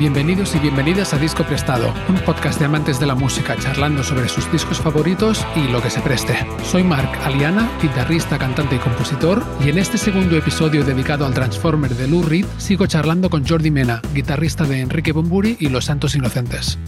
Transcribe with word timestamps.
Bienvenidos 0.00 0.54
y 0.54 0.58
bienvenidas 0.60 1.12
a 1.12 1.18
Disco 1.18 1.44
Prestado, 1.44 1.92
un 2.08 2.16
podcast 2.24 2.58
de 2.58 2.64
amantes 2.64 2.98
de 2.98 3.04
la 3.04 3.14
música 3.14 3.54
charlando 3.58 4.02
sobre 4.02 4.30
sus 4.30 4.50
discos 4.50 4.80
favoritos 4.80 5.46
y 5.54 5.70
lo 5.70 5.82
que 5.82 5.90
se 5.90 6.00
preste. 6.00 6.38
Soy 6.64 6.82
Mark 6.82 7.10
Aliana, 7.22 7.70
guitarrista, 7.82 8.38
cantante 8.38 8.76
y 8.76 8.78
compositor, 8.78 9.44
y 9.62 9.68
en 9.68 9.76
este 9.76 9.98
segundo 9.98 10.38
episodio 10.38 10.86
dedicado 10.86 11.26
al 11.26 11.34
Transformer 11.34 11.94
de 11.94 12.08
Lou 12.08 12.22
Reed 12.22 12.46
sigo 12.56 12.86
charlando 12.86 13.28
con 13.28 13.46
Jordi 13.46 13.70
Mena, 13.70 14.00
guitarrista 14.14 14.64
de 14.64 14.80
Enrique 14.80 15.12
Bumburi 15.12 15.58
y 15.60 15.68
Los 15.68 15.84
Santos 15.84 16.14
Inocentes. 16.14 16.78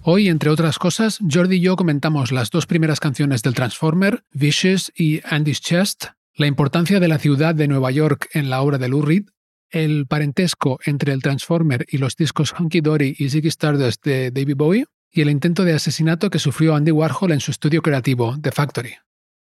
Hoy, 0.00 0.30
entre 0.30 0.48
otras 0.48 0.78
cosas, 0.78 1.18
Jordi 1.30 1.56
y 1.56 1.60
yo 1.60 1.76
comentamos 1.76 2.32
las 2.32 2.48
dos 2.48 2.64
primeras 2.64 2.98
canciones 2.98 3.42
del 3.42 3.52
Transformer, 3.52 4.24
Vicious 4.32 4.90
y 4.96 5.20
Andy's 5.22 5.60
Chest, 5.60 6.06
la 6.34 6.46
importancia 6.46 6.98
de 6.98 7.08
la 7.08 7.18
ciudad 7.18 7.54
de 7.54 7.68
Nueva 7.68 7.90
York 7.90 8.30
en 8.32 8.48
la 8.48 8.62
obra 8.62 8.78
de 8.78 8.88
Lou 8.88 9.02
Reed, 9.02 9.26
el 9.70 10.06
parentesco 10.06 10.78
entre 10.84 11.12
el 11.12 11.22
Transformer 11.22 11.86
y 11.88 11.98
los 11.98 12.16
discos 12.16 12.54
Hunky 12.58 12.80
Dory 12.80 13.16
y 13.18 13.30
Ziggy 13.30 13.48
Stardust 13.48 14.04
de 14.04 14.30
David 14.30 14.56
Bowie, 14.56 14.86
y 15.10 15.22
el 15.22 15.30
intento 15.30 15.64
de 15.64 15.74
asesinato 15.74 16.30
que 16.30 16.38
sufrió 16.38 16.74
Andy 16.74 16.90
Warhol 16.90 17.32
en 17.32 17.40
su 17.40 17.50
estudio 17.50 17.82
creativo, 17.82 18.36
The 18.40 18.52
Factory. 18.52 18.94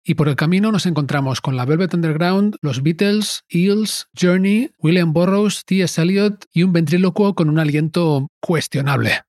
Y 0.03 0.15
por 0.15 0.29
el 0.29 0.37
camino 0.37 0.71
nos 0.71 0.85
encontramos 0.85 1.41
con 1.41 1.57
la 1.57 1.65
Velvet 1.65 1.93
Underground, 1.93 2.55
los 2.61 2.81
Beatles, 2.81 3.43
Eels, 3.49 4.07
Journey, 4.19 4.71
William 4.79 5.11
Burroughs, 5.11 5.65
T.S. 5.65 6.01
Eliot 6.01 6.45
y 6.53 6.63
un 6.63 6.71
ventrílocuo 6.71 7.35
con 7.35 7.49
un 7.49 7.59
aliento 7.59 8.29
cuestionable. 8.39 9.23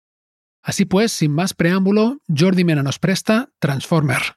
Así 0.63 0.85
pues, 0.85 1.11
sin 1.13 1.33
más 1.33 1.55
preámbulo, 1.55 2.19
Jordi 2.29 2.63
Mena 2.63 2.83
nos 2.83 2.99
presta 2.99 3.51
Transformer. 3.59 4.37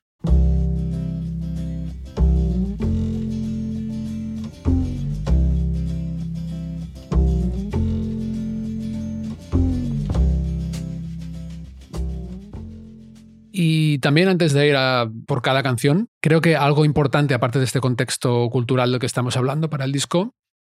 Y 13.52 14.00
también 14.00 14.30
antes 14.30 14.54
de 14.54 14.68
ir 14.68 14.76
a 14.76 15.10
por 15.28 15.42
cada 15.42 15.62
canción, 15.62 16.10
creo 16.22 16.42
que 16.42 16.56
algo 16.56 16.86
importante, 16.86 17.34
aparte 17.34 17.60
de 17.60 17.66
este 17.66 17.82
contexto 17.82 18.50
cultural 18.50 18.92
del 18.92 19.00
que 19.00 19.06
estamos 19.06 19.36
hablando 19.36 19.70
para 19.70 19.86
el 19.86 19.92
disco, 19.92 20.36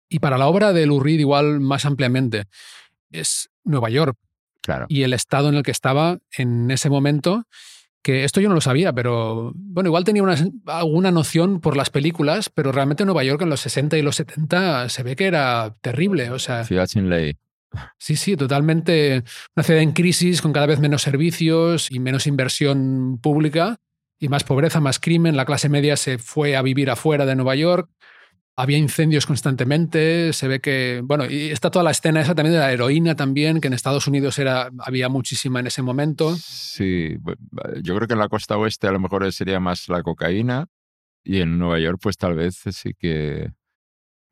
y 0.10 0.20
para 0.20 0.38
la 0.38 0.48
obra 0.48 0.74
de 0.74 0.86
Lou 0.86 1.00
Reed 1.00 1.20
igual 1.20 1.60
más 1.60 1.86
ampliamente, 1.86 2.46
es 3.12 3.50
Nueva 3.64 3.90
York. 3.90 4.18
Claro. 4.62 4.86
Y 4.90 5.04
el 5.04 5.14
estado 5.14 5.50
en 5.50 5.56
el 5.56 5.64
que 5.64 5.72
estaba 5.72 6.20
en 6.38 6.70
ese 6.72 6.90
momento, 6.90 7.46
que 8.02 8.24
esto 8.24 8.42
yo 8.42 8.50
no 8.50 8.56
lo 8.56 8.62
sabía, 8.62 8.94
pero 8.94 9.52
bueno, 9.56 9.90
igual 9.90 10.04
tenía 10.04 10.24
una, 10.24 10.36
alguna 10.68 11.12
noción 11.12 11.60
por 11.60 11.78
las 11.78 11.90
películas, 11.90 12.50
pero 12.50 12.72
realmente 12.72 13.06
Nueva 13.06 13.24
York 13.24 13.42
en 13.42 13.50
los 13.50 13.62
60 13.62 13.98
y 13.98 14.02
los 14.02 14.16
70 14.18 14.90
se 14.90 15.04
ve 15.04 15.16
que 15.16 15.26
era 15.26 15.74
terrible. 15.82 16.30
O 16.32 16.40
sea, 16.40 16.64
Ciudad 16.64 16.88
sin 16.88 17.10
ley. 17.10 17.36
Sí, 17.98 18.16
sí, 18.16 18.36
totalmente. 18.36 19.24
Una 19.56 19.64
ciudad 19.64 19.82
en 19.82 19.94
crisis 19.94 20.42
con 20.42 20.54
cada 20.54 20.66
vez 20.66 20.80
menos 20.80 21.02
servicios 21.02 21.92
y 21.92 22.00
menos 22.00 22.28
inversión 22.28 23.20
pública 23.22 23.78
y 24.20 24.30
más 24.30 24.44
pobreza, 24.44 24.80
más 24.80 25.00
crimen. 25.00 25.36
La 25.36 25.46
clase 25.46 25.70
media 25.70 25.98
se 25.98 26.18
fue 26.18 26.56
a 26.56 26.62
vivir 26.62 26.90
afuera 26.90 27.26
de 27.26 27.36
Nueva 27.36 27.56
York. 27.56 27.90
Había 28.58 28.78
incendios 28.78 29.26
constantemente. 29.26 30.32
Se 30.32 30.48
ve 30.48 30.62
que, 30.62 31.02
bueno, 31.04 31.26
y 31.26 31.52
está 31.52 31.70
toda 31.70 31.84
la 31.84 31.92
escena 31.92 32.22
esa 32.22 32.36
también 32.36 32.54
de 32.54 32.60
la 32.60 32.72
heroína 32.72 33.16
también, 33.16 33.60
que 33.60 33.68
en 33.68 33.74
Estados 33.74 34.08
Unidos 34.08 34.40
era, 34.40 34.72
había 34.80 35.10
muchísima 35.10 35.60
en 35.60 35.68
ese 35.68 35.82
momento. 35.82 36.36
Sí, 36.38 37.18
yo 37.82 37.96
creo 37.96 38.08
que 38.08 38.14
en 38.14 38.20
la 38.20 38.30
costa 38.30 38.58
oeste 38.58 38.88
a 38.88 38.92
lo 38.92 39.00
mejor 39.00 39.32
sería 39.34 39.60
más 39.60 39.90
la 39.90 40.04
cocaína 40.04 40.68
y 41.26 41.42
en 41.42 41.58
Nueva 41.58 41.80
York 41.80 42.00
pues 42.02 42.18
tal 42.18 42.36
vez 42.36 42.56
sí 42.72 42.94
que 42.98 43.52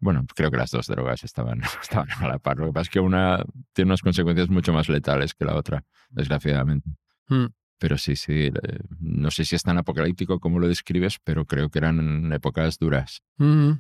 bueno, 0.04 0.26
creo 0.36 0.52
que 0.52 0.58
las 0.58 0.72
dos 0.72 0.88
drogas 0.88 1.24
estaban, 1.24 1.62
estaban 1.82 2.10
a 2.20 2.28
la 2.28 2.40
par. 2.40 2.58
Lo 2.58 2.68
que 2.68 2.74
pasa 2.74 2.84
es 2.84 2.90
que 2.90 3.00
una 3.00 3.44
tiene 3.74 3.90
unas 3.90 4.02
consecuencias 4.02 4.50
mucho 4.50 4.74
más 4.74 4.90
letales 4.90 5.34
que 5.34 5.46
la 5.46 5.56
otra, 5.56 5.84
desgraciadamente. 6.10 6.90
Mm. 7.30 7.46
Pero 7.80 7.98
sí, 7.98 8.16
sí, 8.16 8.52
no 9.00 9.32
sé 9.32 9.46
si 9.46 9.56
es 9.56 9.64
tan 9.64 9.78
apocalíptico 9.78 10.40
como 10.40 10.60
lo 10.60 10.68
describes, 10.68 11.20
pero 11.24 11.46
creo 11.46 11.70
que 11.70 11.80
eran 11.80 12.32
épocas 12.32 12.78
duras. 12.78 13.24
Mm. 13.38 13.72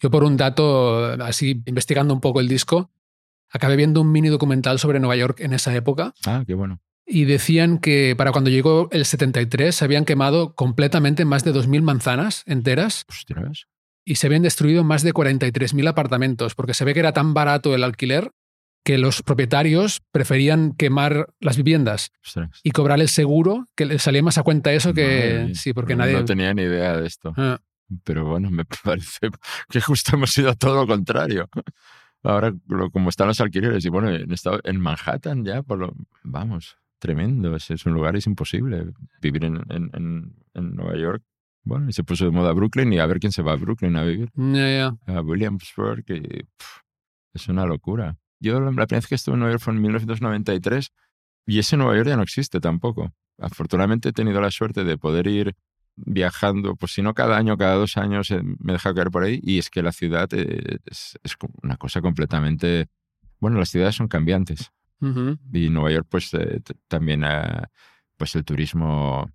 Yo 0.00 0.10
por 0.10 0.22
un 0.22 0.36
dato, 0.36 1.04
así 1.22 1.62
investigando 1.66 2.14
un 2.14 2.20
poco 2.20 2.40
el 2.40 2.48
disco, 2.48 2.90
acabé 3.50 3.76
viendo 3.76 4.00
un 4.00 4.12
mini 4.12 4.28
documental 4.28 4.78
sobre 4.78 5.00
Nueva 5.00 5.16
York 5.16 5.40
en 5.40 5.52
esa 5.52 5.74
época. 5.74 6.14
Ah, 6.24 6.44
qué 6.46 6.54
bueno. 6.54 6.80
Y 7.04 7.24
decían 7.24 7.78
que 7.78 8.14
para 8.16 8.32
cuando 8.32 8.50
llegó 8.50 8.88
el 8.92 9.04
73 9.04 9.74
se 9.74 9.84
habían 9.84 10.04
quemado 10.04 10.54
completamente 10.54 11.24
más 11.24 11.42
de 11.42 11.52
2.000 11.52 11.82
manzanas 11.82 12.44
enteras. 12.46 13.04
Ostras 13.08 13.66
y 14.10 14.16
se 14.16 14.26
habían 14.26 14.42
destruido 14.42 14.84
más 14.84 15.02
de 15.02 15.12
43.000 15.12 15.88
apartamentos, 15.88 16.54
porque 16.54 16.74
se 16.74 16.84
ve 16.84 16.94
que 16.94 17.00
era 17.00 17.12
tan 17.12 17.34
barato 17.34 17.74
el 17.74 17.84
alquiler 17.84 18.30
que 18.84 18.96
los 18.96 19.22
propietarios 19.22 20.00
preferían 20.12 20.72
quemar 20.72 21.26
las 21.40 21.56
viviendas 21.58 22.10
Ostras. 22.24 22.60
y 22.62 22.70
cobrar 22.70 23.00
el 23.00 23.08
seguro, 23.08 23.66
que 23.76 23.84
les 23.84 24.02
salía 24.02 24.22
más 24.22 24.38
a 24.38 24.42
cuenta 24.44 24.72
eso 24.72 24.94
que... 24.94 25.50
Sí, 25.54 25.72
porque 25.74 25.94
nadie... 25.94 26.14
No 26.14 26.24
tenía 26.24 26.54
ni 26.54 26.62
idea 26.62 26.96
de 26.96 27.06
esto. 27.06 27.34
Ah, 27.36 27.58
Pero 28.04 28.24
bueno, 28.24 28.50
me 28.50 28.64
parece 28.84 29.28
que 29.68 29.80
justo 29.80 30.16
hemos 30.16 30.30
sido 30.30 30.54
todo 30.54 30.76
lo 30.76 30.86
contrario. 30.86 31.50
Ahora, 32.22 32.52
lo- 32.66 32.90
como 32.90 33.10
están 33.10 33.26
los 33.28 33.40
alquileres, 33.40 33.84
y 33.84 33.90
bueno, 33.90 34.10
en, 34.10 34.32
estado, 34.32 34.60
en 34.64 34.80
Manhattan 34.80 35.44
ya, 35.44 35.62
por 35.62 35.78
lo, 35.78 35.94
vamos, 36.22 36.78
tremendo. 36.98 37.54
Es, 37.56 37.70
es 37.70 37.84
un 37.84 37.92
lugar, 37.92 38.16
es 38.16 38.26
imposible 38.26 38.86
vivir 39.20 39.44
en, 39.44 39.60
en, 39.68 40.34
en 40.54 40.74
Nueva 40.74 40.96
York. 40.96 41.22
Bueno, 41.64 41.88
y 41.88 41.92
se 41.92 42.04
puso 42.04 42.24
de 42.24 42.30
moda 42.30 42.52
Brooklyn 42.52 42.92
y 42.92 42.98
a 42.98 43.06
ver 43.06 43.18
quién 43.20 43.32
se 43.32 43.42
va 43.42 43.52
a 43.52 43.56
Brooklyn 43.56 43.96
a 43.96 44.04
vivir. 44.04 44.30
ya, 44.34 44.94
ya. 45.06 45.14
A 45.14 45.20
Williamsburg, 45.20 46.04
y, 46.08 46.44
es 47.34 47.48
una 47.48 47.66
locura. 47.66 48.16
Yo 48.40 48.58
la 48.60 48.68
primera 48.68 48.86
vez 48.88 49.06
que 49.06 49.14
estuve 49.16 49.34
en 49.34 49.40
Nueva 49.40 49.52
York 49.52 49.62
fue 49.62 49.74
en 49.74 49.82
1993 49.82 50.92
y 51.46 51.58
ese 51.58 51.76
Nueva 51.76 51.96
York 51.96 52.08
ya 52.08 52.16
no 52.16 52.22
existe 52.22 52.60
tampoco. 52.60 53.12
Afortunadamente 53.38 54.08
he 54.10 54.12
tenido 54.12 54.40
la 54.40 54.50
suerte 54.50 54.84
de 54.84 54.96
poder 54.96 55.26
ir 55.26 55.54
viajando, 55.96 56.76
pues 56.76 56.92
si 56.92 57.02
no 57.02 57.12
cada 57.14 57.36
año, 57.36 57.56
cada 57.56 57.74
dos 57.74 57.96
años 57.96 58.30
eh, 58.30 58.40
me 58.42 58.72
he 58.72 58.74
dejado 58.74 58.94
caer 58.94 59.10
por 59.10 59.24
ahí 59.24 59.40
y 59.42 59.58
es 59.58 59.68
que 59.68 59.82
la 59.82 59.92
ciudad 59.92 60.28
eh, 60.32 60.78
es, 60.86 61.18
es 61.22 61.34
una 61.62 61.76
cosa 61.76 62.00
completamente... 62.00 62.86
Bueno, 63.40 63.58
las 63.58 63.68
ciudades 63.70 63.94
son 63.96 64.08
cambiantes 64.08 64.70
Ujú. 65.00 65.38
y 65.52 65.68
Nueva 65.70 65.90
York 65.92 66.06
pues 66.08 66.32
eh, 66.34 66.60
también 66.88 67.24
ha- 67.24 67.70
pues 68.16 68.34
el 68.36 68.44
turismo 68.44 69.30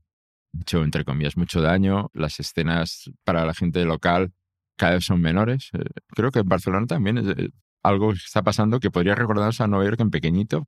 hecho 0.60 0.84
entre 0.84 1.04
comillas 1.06 1.38
mucho 1.38 1.62
daño, 1.62 2.10
las 2.14 2.40
escenas 2.40 3.10
para 3.24 3.46
la 3.46 3.54
gente 3.54 3.84
local 3.86 4.32
cada 4.78 4.94
vez 4.96 5.06
son 5.06 5.22
menores. 5.22 5.70
Eh, 5.74 5.84
creo 6.10 6.32
que 6.32 6.40
en 6.40 6.48
Barcelona 6.50 6.86
también 6.88 7.18
es 7.20 7.28
eh, 7.38 7.50
algo 7.84 8.10
que 8.12 8.18
está 8.18 8.42
pasando 8.44 8.80
que 8.80 8.92
podría 8.92 9.14
recordarnos 9.16 9.60
a 9.62 9.68
Nueva 9.68 9.86
York 9.86 10.00
en 10.00 10.10
pequeñito, 10.10 10.66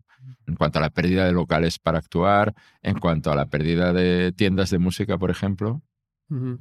en 0.47 0.55
cuanto 0.55 0.79
a 0.79 0.81
la 0.81 0.89
pérdida 0.89 1.25
de 1.25 1.31
locales 1.31 1.79
para 1.79 1.99
actuar, 1.99 2.53
en 2.81 2.99
cuanto 2.99 3.31
a 3.31 3.35
la 3.35 3.45
pérdida 3.47 3.93
de 3.93 4.31
tiendas 4.33 4.69
de 4.69 4.79
música, 4.79 5.17
por 5.17 5.31
ejemplo. 5.31 5.81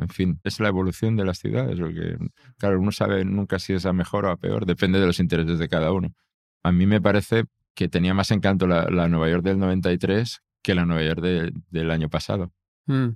En 0.01 0.09
fin, 0.11 0.41
es 0.45 0.61
la 0.61 0.69
evolución 0.69 1.17
de 1.17 1.25
las 1.25 1.39
ciudades, 1.39 1.81
porque 1.81 2.17
claro, 2.59 2.79
uno 2.81 2.93
sabe 2.93 3.25
nunca 3.25 3.59
si 3.59 3.73
es 3.73 3.85
a 3.87 3.93
mejor 3.93 4.27
o 4.27 4.31
a 4.31 4.37
peor, 4.37 4.65
depende 4.67 5.01
de 5.01 5.07
los 5.07 5.19
intereses 5.21 5.59
de 5.59 5.69
cada 5.69 5.91
uno. 5.91 6.13
A 6.63 6.71
mí 6.71 6.87
me 6.87 7.01
parece 7.01 7.45
que 7.75 7.89
tenía 7.89 8.15
más 8.15 8.31
encanto 8.31 8.67
la, 8.67 8.85
la 8.91 9.09
Nueva 9.09 9.29
York 9.31 9.43
del 9.43 9.59
93 9.59 10.41
que 10.63 10.75
la 10.75 10.87
Nueva 10.87 11.03
York 11.03 11.21
de- 11.21 11.53
del 11.71 11.91
año 11.91 12.09
pasado. 12.09 12.53
Mm. 12.87 13.11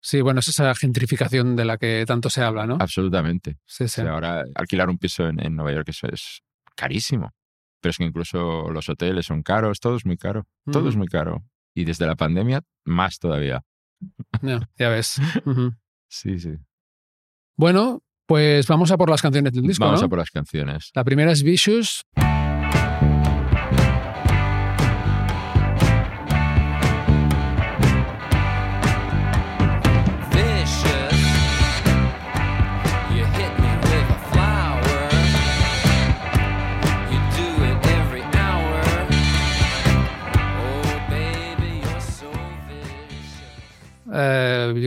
Sí, 0.00 0.20
bueno, 0.20 0.40
es 0.40 0.48
esa 0.48 0.74
gentrificación 0.74 1.56
de 1.56 1.64
la 1.64 1.78
que 1.78 2.04
tanto 2.06 2.28
se 2.28 2.42
habla, 2.42 2.66
¿no? 2.66 2.76
Absolutamente. 2.80 3.56
Sí, 3.66 3.84
O 3.84 3.88
sí. 3.88 4.02
sea, 4.02 4.12
ahora 4.12 4.44
alquilar 4.54 4.90
un 4.90 4.98
piso 4.98 5.26
en, 5.28 5.40
en 5.44 5.56
Nueva 5.56 5.72
York 5.72 5.88
eso 5.88 6.06
es 6.08 6.42
carísimo. 6.76 7.32
Pero 7.80 7.90
es 7.90 7.96
que 7.98 8.04
incluso 8.04 8.70
los 8.70 8.88
hoteles 8.88 9.26
son 9.26 9.42
caros, 9.42 9.80
todo 9.80 9.96
es 9.96 10.04
muy 10.06 10.16
caro. 10.16 10.46
Todo 10.70 10.88
es 10.88 10.94
Ujú. 10.94 10.98
muy 11.00 11.08
caro. 11.08 11.44
Y 11.74 11.84
desde 11.84 12.06
la 12.06 12.16
pandemia, 12.16 12.62
más 12.84 13.18
todavía. 13.18 13.62
Ya, 14.42 14.68
ya 14.78 14.88
ves. 14.90 15.16
Sí, 16.08 16.38
sí. 16.38 16.54
Bueno, 17.56 18.02
pues 18.26 18.68
vamos 18.68 18.90
a 18.92 18.96
por 18.96 19.10
las 19.10 19.20
canciones 19.20 19.52
del 19.52 19.62
disco, 19.64 19.84
Vamos 19.84 20.00
¿no? 20.00 20.06
a 20.06 20.08
por 20.08 20.18
las 20.18 20.30
canciones. 20.30 20.90
La 20.94 21.02
primera 21.02 21.32
es 21.32 21.42
vicious. 21.42 22.04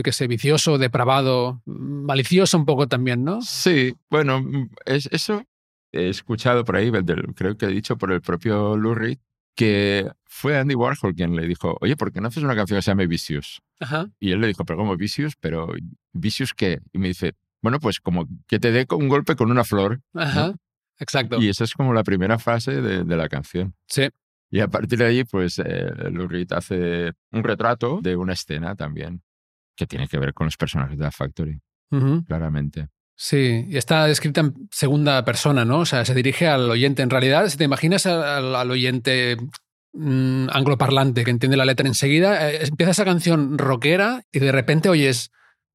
Qué 0.08 0.12
sé, 0.12 0.26
vicioso, 0.26 0.78
depravado, 0.78 1.60
malicioso 1.66 2.56
un 2.56 2.64
poco 2.64 2.86
también, 2.86 3.24
¿no? 3.24 3.42
Sí, 3.42 3.94
bueno, 4.08 4.40
mm, 4.40 4.70
es, 4.86 5.06
eso 5.12 5.44
he 5.92 6.08
escuchado 6.08 6.64
por 6.64 6.76
ahí, 6.76 6.90
creo 7.34 7.58
que 7.58 7.66
he 7.66 7.68
dicho 7.68 7.98
por 7.98 8.10
el 8.10 8.22
propio 8.22 8.74
Lou 8.78 8.94
Reed, 8.94 9.18
que 9.54 10.10
fue 10.24 10.56
Andy 10.56 10.74
Warhol 10.74 11.14
quien 11.14 11.36
le 11.36 11.46
dijo, 11.46 11.76
oye, 11.82 11.94
¿por 11.94 12.10
qué 12.10 12.22
no 12.22 12.28
haces 12.28 12.42
una 12.42 12.56
canción 12.56 12.78
que 12.78 12.82
se 12.82 12.90
llame 12.90 13.06
Vicious? 13.06 13.60
Ajá. 13.80 14.08
Y 14.18 14.32
él 14.32 14.40
le 14.40 14.46
dijo, 14.46 14.64
pero 14.64 14.78
¿cómo 14.78 14.96
Vicious? 14.96 15.34
Pero 15.38 15.74
¿Vicious 16.14 16.54
qué? 16.54 16.80
Y 16.94 16.98
me 16.98 17.08
dice, 17.08 17.34
bueno, 17.60 17.78
pues 17.78 18.00
como 18.00 18.26
que 18.46 18.58
te 18.58 18.72
dé 18.72 18.86
un 18.90 19.08
golpe 19.08 19.36
con 19.36 19.50
una 19.50 19.64
flor. 19.64 20.00
Ajá. 20.14 20.54
exacto. 20.98 21.38
Y 21.38 21.50
esa 21.50 21.64
es 21.64 21.74
como 21.74 21.92
la 21.92 22.02
primera 22.02 22.38
fase 22.38 22.80
de, 22.80 23.04
de 23.04 23.16
la 23.16 23.28
canción. 23.28 23.74
Sí. 23.86 24.08
Y 24.50 24.60
a 24.60 24.68
partir 24.68 25.00
de 25.00 25.04
allí, 25.04 25.24
pues 25.24 25.58
eh, 25.58 25.90
Lou 26.10 26.28
Reed 26.28 26.50
hace 26.52 27.12
un 27.30 27.44
retrato 27.44 28.00
de 28.00 28.16
una 28.16 28.32
escena 28.32 28.74
también 28.74 29.22
que 29.78 29.86
tiene 29.86 30.08
que 30.08 30.18
ver 30.18 30.34
con 30.34 30.46
los 30.46 30.56
personajes 30.56 30.98
de 30.98 31.04
la 31.04 31.10
Factory, 31.12 31.58
claramente. 32.26 32.88
Sí, 33.16 33.64
y 33.68 33.76
está 33.76 34.08
escrita 34.10 34.42
en 34.42 34.68
segunda 34.70 35.24
persona, 35.24 35.64
¿no? 35.64 35.78
O 35.80 35.86
sea, 35.86 36.04
se 36.04 36.14
dirige 36.14 36.46
al 36.46 36.70
oyente. 36.70 37.02
En 37.02 37.10
realidad, 37.10 37.48
si 37.48 37.56
te 37.56 37.64
imaginas 37.64 38.06
al, 38.06 38.54
al 38.54 38.70
oyente 38.70 39.36
mm, 39.92 40.48
angloparlante 40.52 41.24
que 41.24 41.30
entiende 41.30 41.56
la 41.56 41.64
letra 41.64 41.86
enseguida, 41.88 42.50
eh, 42.50 42.64
empieza 42.66 42.90
esa 42.92 43.04
canción 43.04 43.56
rockera 43.58 44.22
y 44.32 44.38
de 44.40 44.52
repente 44.52 44.88
oyes 44.88 45.30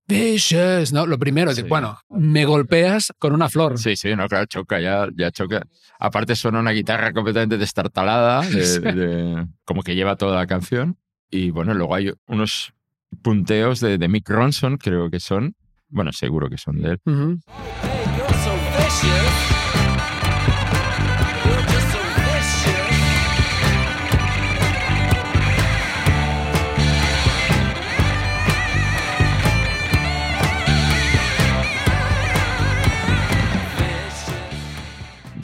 Vicious, 0.05 0.91
¿no? 0.91 1.05
Lo 1.05 1.17
primero, 1.17 1.51
es 1.51 1.65
bueno, 1.69 1.97
me 2.09 2.43
golpeas 2.43 3.13
con 3.19 3.31
una 3.33 3.47
flor. 3.49 3.77
Sí, 3.79 3.95
sí, 3.95 4.13
no, 4.17 4.27
claro, 4.27 4.45
choca, 4.47 4.81
ya, 4.81 5.07
ya 5.15 5.31
choca. 5.31 5.63
Aparte 5.97 6.35
suena 6.35 6.59
una 6.59 6.71
guitarra 6.71 7.13
completamente 7.13 7.57
destartalada, 7.57 8.41
de- 8.49 8.79
de- 8.79 9.47
como 9.63 9.81
que 9.81 9.95
lleva 9.95 10.17
toda 10.17 10.35
la 10.39 10.45
canción. 10.47 10.97
Y 11.31 11.51
bueno, 11.51 11.73
luego 11.73 11.95
hay 11.95 12.11
unos 12.27 12.73
punteos 13.21 13.79
de, 13.79 13.97
de 13.97 14.07
Mick 14.07 14.29
Ronson, 14.29 14.77
creo 14.77 15.09
que 15.09 15.19
son. 15.19 15.55
Bueno, 15.89 16.11
seguro 16.11 16.49
que 16.49 16.57
son 16.57 16.81
de 16.81 16.91
él. 16.91 16.99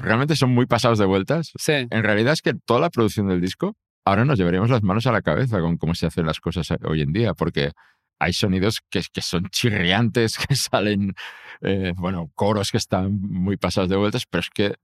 Realmente 0.10 0.36
son 0.36 0.50
muy 0.50 0.66
pasados 0.66 0.98
de 0.98 1.06
vueltas. 1.06 1.52
Sí. 1.60 1.74
En 1.92 2.04
realidad 2.04 2.34
es 2.34 2.42
que 2.42 2.56
toda 2.66 2.80
la 2.80 2.90
producción 2.90 3.28
del 3.28 3.42
disco, 3.42 3.76
ahora 4.10 4.26
nos 4.26 4.38
llevaríamos 4.38 4.70
las 4.70 4.84
manos 4.84 5.06
a 5.08 5.12
la 5.12 5.22
cabeza 5.22 5.60
con 5.60 5.78
cómo 5.78 5.94
se 5.96 6.08
hacen 6.08 6.26
las 6.26 6.40
cosas 6.40 6.68
hoy 6.84 7.02
en 7.02 7.14
día, 7.14 7.34
porque 7.34 7.72
hay 8.20 8.34
sonidos 8.34 8.82
que, 8.90 9.02
que 9.12 9.22
son 9.22 9.50
chirriantes, 9.50 10.38
que 10.48 10.56
salen, 10.56 11.14
eh, 11.62 11.94
bueno, 11.96 12.32
coros 12.36 12.72
que 12.72 12.78
están 12.78 13.20
muy 13.22 13.58
pasados 13.58 13.90
de 13.90 13.96
vueltas, 13.96 14.26
pero 14.26 14.42
es 14.42 14.50
que 14.50 14.76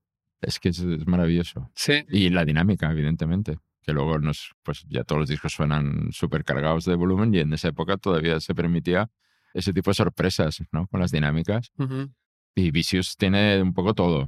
es, 0.41 0.59
que 0.59 0.69
es, 0.69 0.79
es 0.79 1.07
maravilloso. 1.07 1.71
Sí. 1.75 2.05
Y 2.09 2.29
la 2.29 2.45
dinámica, 2.45 2.91
evidentemente, 2.91 3.57
que 3.81 3.93
luego 3.93 4.19
nos, 4.19 4.51
pues 4.63 4.85
ya 4.87 5.03
todos 5.03 5.21
los 5.21 5.29
discos 5.29 5.53
suenan 5.53 6.09
súper 6.11 6.43
cargados 6.43 6.85
de 6.85 6.95
volumen 6.95 7.33
y 7.33 7.39
en 7.39 7.53
esa 7.53 7.69
época 7.69 7.97
todavía 7.97 8.39
se 8.39 8.53
permitía 8.53 9.09
ese 9.53 9.73
tipo 9.73 9.89
de 9.89 9.95
sorpresas, 9.95 10.63
¿no? 10.71 10.87
Con 10.87 10.99
las 10.99 11.11
dinámicas. 11.11 11.71
Ujú. 11.77 12.11
Y 12.55 12.71
Vicious 12.71 13.17
tiene 13.17 13.61
un 13.61 13.73
poco 13.73 13.93
todo. 13.93 14.27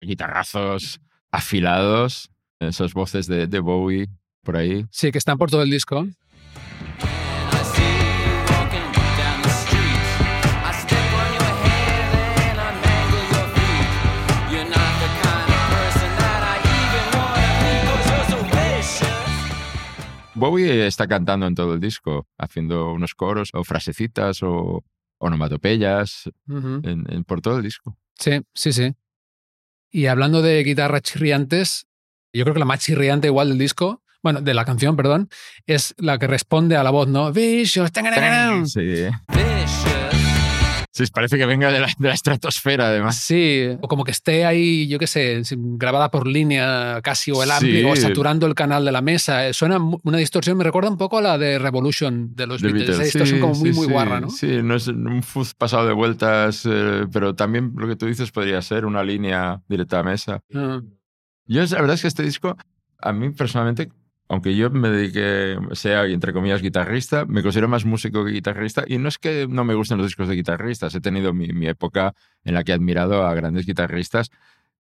Guitarrazos 0.00 1.00
afilados, 1.30 2.30
esas 2.60 2.94
voces 2.94 3.26
de, 3.26 3.46
de 3.46 3.60
Bowie 3.60 4.08
por 4.48 4.56
ahí. 4.56 4.86
Sí, 4.90 5.12
que 5.12 5.18
están 5.18 5.36
por 5.36 5.50
todo 5.50 5.60
el 5.62 5.70
disco. 5.70 6.06
Bowie 20.34 20.86
está 20.86 21.06
cantando 21.06 21.46
en 21.46 21.54
todo 21.54 21.74
el 21.74 21.80
disco, 21.80 22.26
haciendo 22.38 22.92
unos 22.92 23.14
coros 23.14 23.50
o 23.52 23.64
frasecitas 23.64 24.42
o 24.42 24.84
onomatopeyas 25.18 26.30
en- 26.48 27.24
por 27.24 27.40
todo 27.40 27.56
el 27.58 27.64
disco. 27.64 27.98
Sí, 28.18 28.40
sí, 28.54 28.72
sí. 28.72 28.94
Y 29.90 30.06
hablando 30.06 30.40
de 30.42 30.62
guitarras 30.62 31.02
chirriantes, 31.02 31.86
yo 32.32 32.44
creo 32.44 32.54
que 32.54 32.60
la 32.60 32.66
más 32.66 32.80
chirriante 32.80 33.26
igual 33.26 33.48
del 33.48 33.58
disco, 33.58 34.02
bueno, 34.22 34.40
de 34.40 34.54
la 34.54 34.64
canción, 34.64 34.96
perdón, 34.96 35.28
es 35.66 35.94
la 35.98 36.18
que 36.18 36.26
responde 36.26 36.76
a 36.76 36.82
la 36.82 36.90
voz, 36.90 37.08
¿no? 37.08 37.32
Vicious. 37.32 37.90
Sí. 38.66 38.80
Vicious. 38.80 40.08
Sí, 40.90 41.04
parece 41.14 41.38
que 41.38 41.46
venga 41.46 41.70
de 41.70 41.78
la, 41.78 41.86
de 41.96 42.08
la 42.08 42.14
estratosfera, 42.14 42.88
además. 42.88 43.16
Sí, 43.20 43.68
o 43.80 43.86
como 43.86 44.02
que 44.02 44.10
esté 44.10 44.44
ahí, 44.44 44.88
yo 44.88 44.98
qué 44.98 45.06
sé, 45.06 45.40
grabada 45.56 46.10
por 46.10 46.26
línea 46.26 46.98
casi 47.04 47.30
o 47.30 47.40
el 47.44 47.52
ampli, 47.52 47.82
Sí. 47.82 47.84
o 47.84 47.94
saturando 47.94 48.46
el 48.48 48.56
canal 48.56 48.84
de 48.84 48.90
la 48.90 49.00
mesa. 49.00 49.46
Eh, 49.46 49.54
Suena 49.54 49.78
una 49.78 50.18
distorsión, 50.18 50.56
me 50.58 50.64
recuerda 50.64 50.90
un 50.90 50.96
poco 50.98 51.18
a 51.18 51.22
la 51.22 51.38
de 51.38 51.60
Revolution 51.60 52.34
de 52.34 52.48
los 52.48 52.60
The 52.60 52.72
Beatles. 52.72 52.88
Esa 52.88 52.98
Beatles. 52.98 53.12
distorsión 53.14 53.36
Sí, 53.36 53.40
como 53.40 53.54
muy, 53.54 53.70
sí, 53.72 53.76
muy 53.78 53.86
sí. 53.86 53.92
guarra, 53.92 54.20
¿no? 54.20 54.30
Sí, 54.30 54.58
no 54.64 54.74
es 54.74 54.88
un 54.88 55.22
fuzz 55.22 55.54
pasado 55.54 55.86
de 55.86 55.92
vueltas, 55.92 56.66
eh, 56.68 57.06
pero 57.12 57.32
también 57.36 57.74
lo 57.76 57.86
que 57.86 57.94
tú 57.94 58.06
dices 58.06 58.32
podría 58.32 58.60
ser 58.60 58.84
una 58.84 59.04
línea 59.04 59.60
directa 59.68 60.00
a 60.00 60.02
mesa. 60.02 60.40
Ah, 60.52 60.80
Yo, 61.46 61.62
la 61.62 61.80
verdad 61.80 61.94
es 61.94 62.02
que 62.02 62.08
este 62.08 62.24
disco, 62.24 62.56
a 63.00 63.12
mí 63.12 63.30
personalmente, 63.30 63.88
aunque 64.28 64.54
yo 64.54 64.70
me 64.70 64.90
dedique, 64.90 65.58
sea, 65.72 66.04
entre 66.04 66.32
comillas, 66.32 66.60
guitarrista, 66.60 67.24
me 67.24 67.42
considero 67.42 67.68
más 67.68 67.84
músico 67.84 68.24
que 68.24 68.32
guitarrista. 68.32 68.84
Y 68.86 68.98
no 68.98 69.08
es 69.08 69.18
que 69.18 69.46
no 69.48 69.64
me 69.64 69.74
gusten 69.74 69.96
los 69.96 70.06
discos 70.06 70.28
de 70.28 70.34
guitarristas. 70.34 70.94
He 70.94 71.00
tenido 71.00 71.32
mi, 71.32 71.48
mi 71.48 71.66
época 71.66 72.14
en 72.44 72.54
la 72.54 72.62
que 72.62 72.72
he 72.72 72.74
admirado 72.74 73.26
a 73.26 73.32
grandes 73.34 73.64
guitarristas 73.64 74.30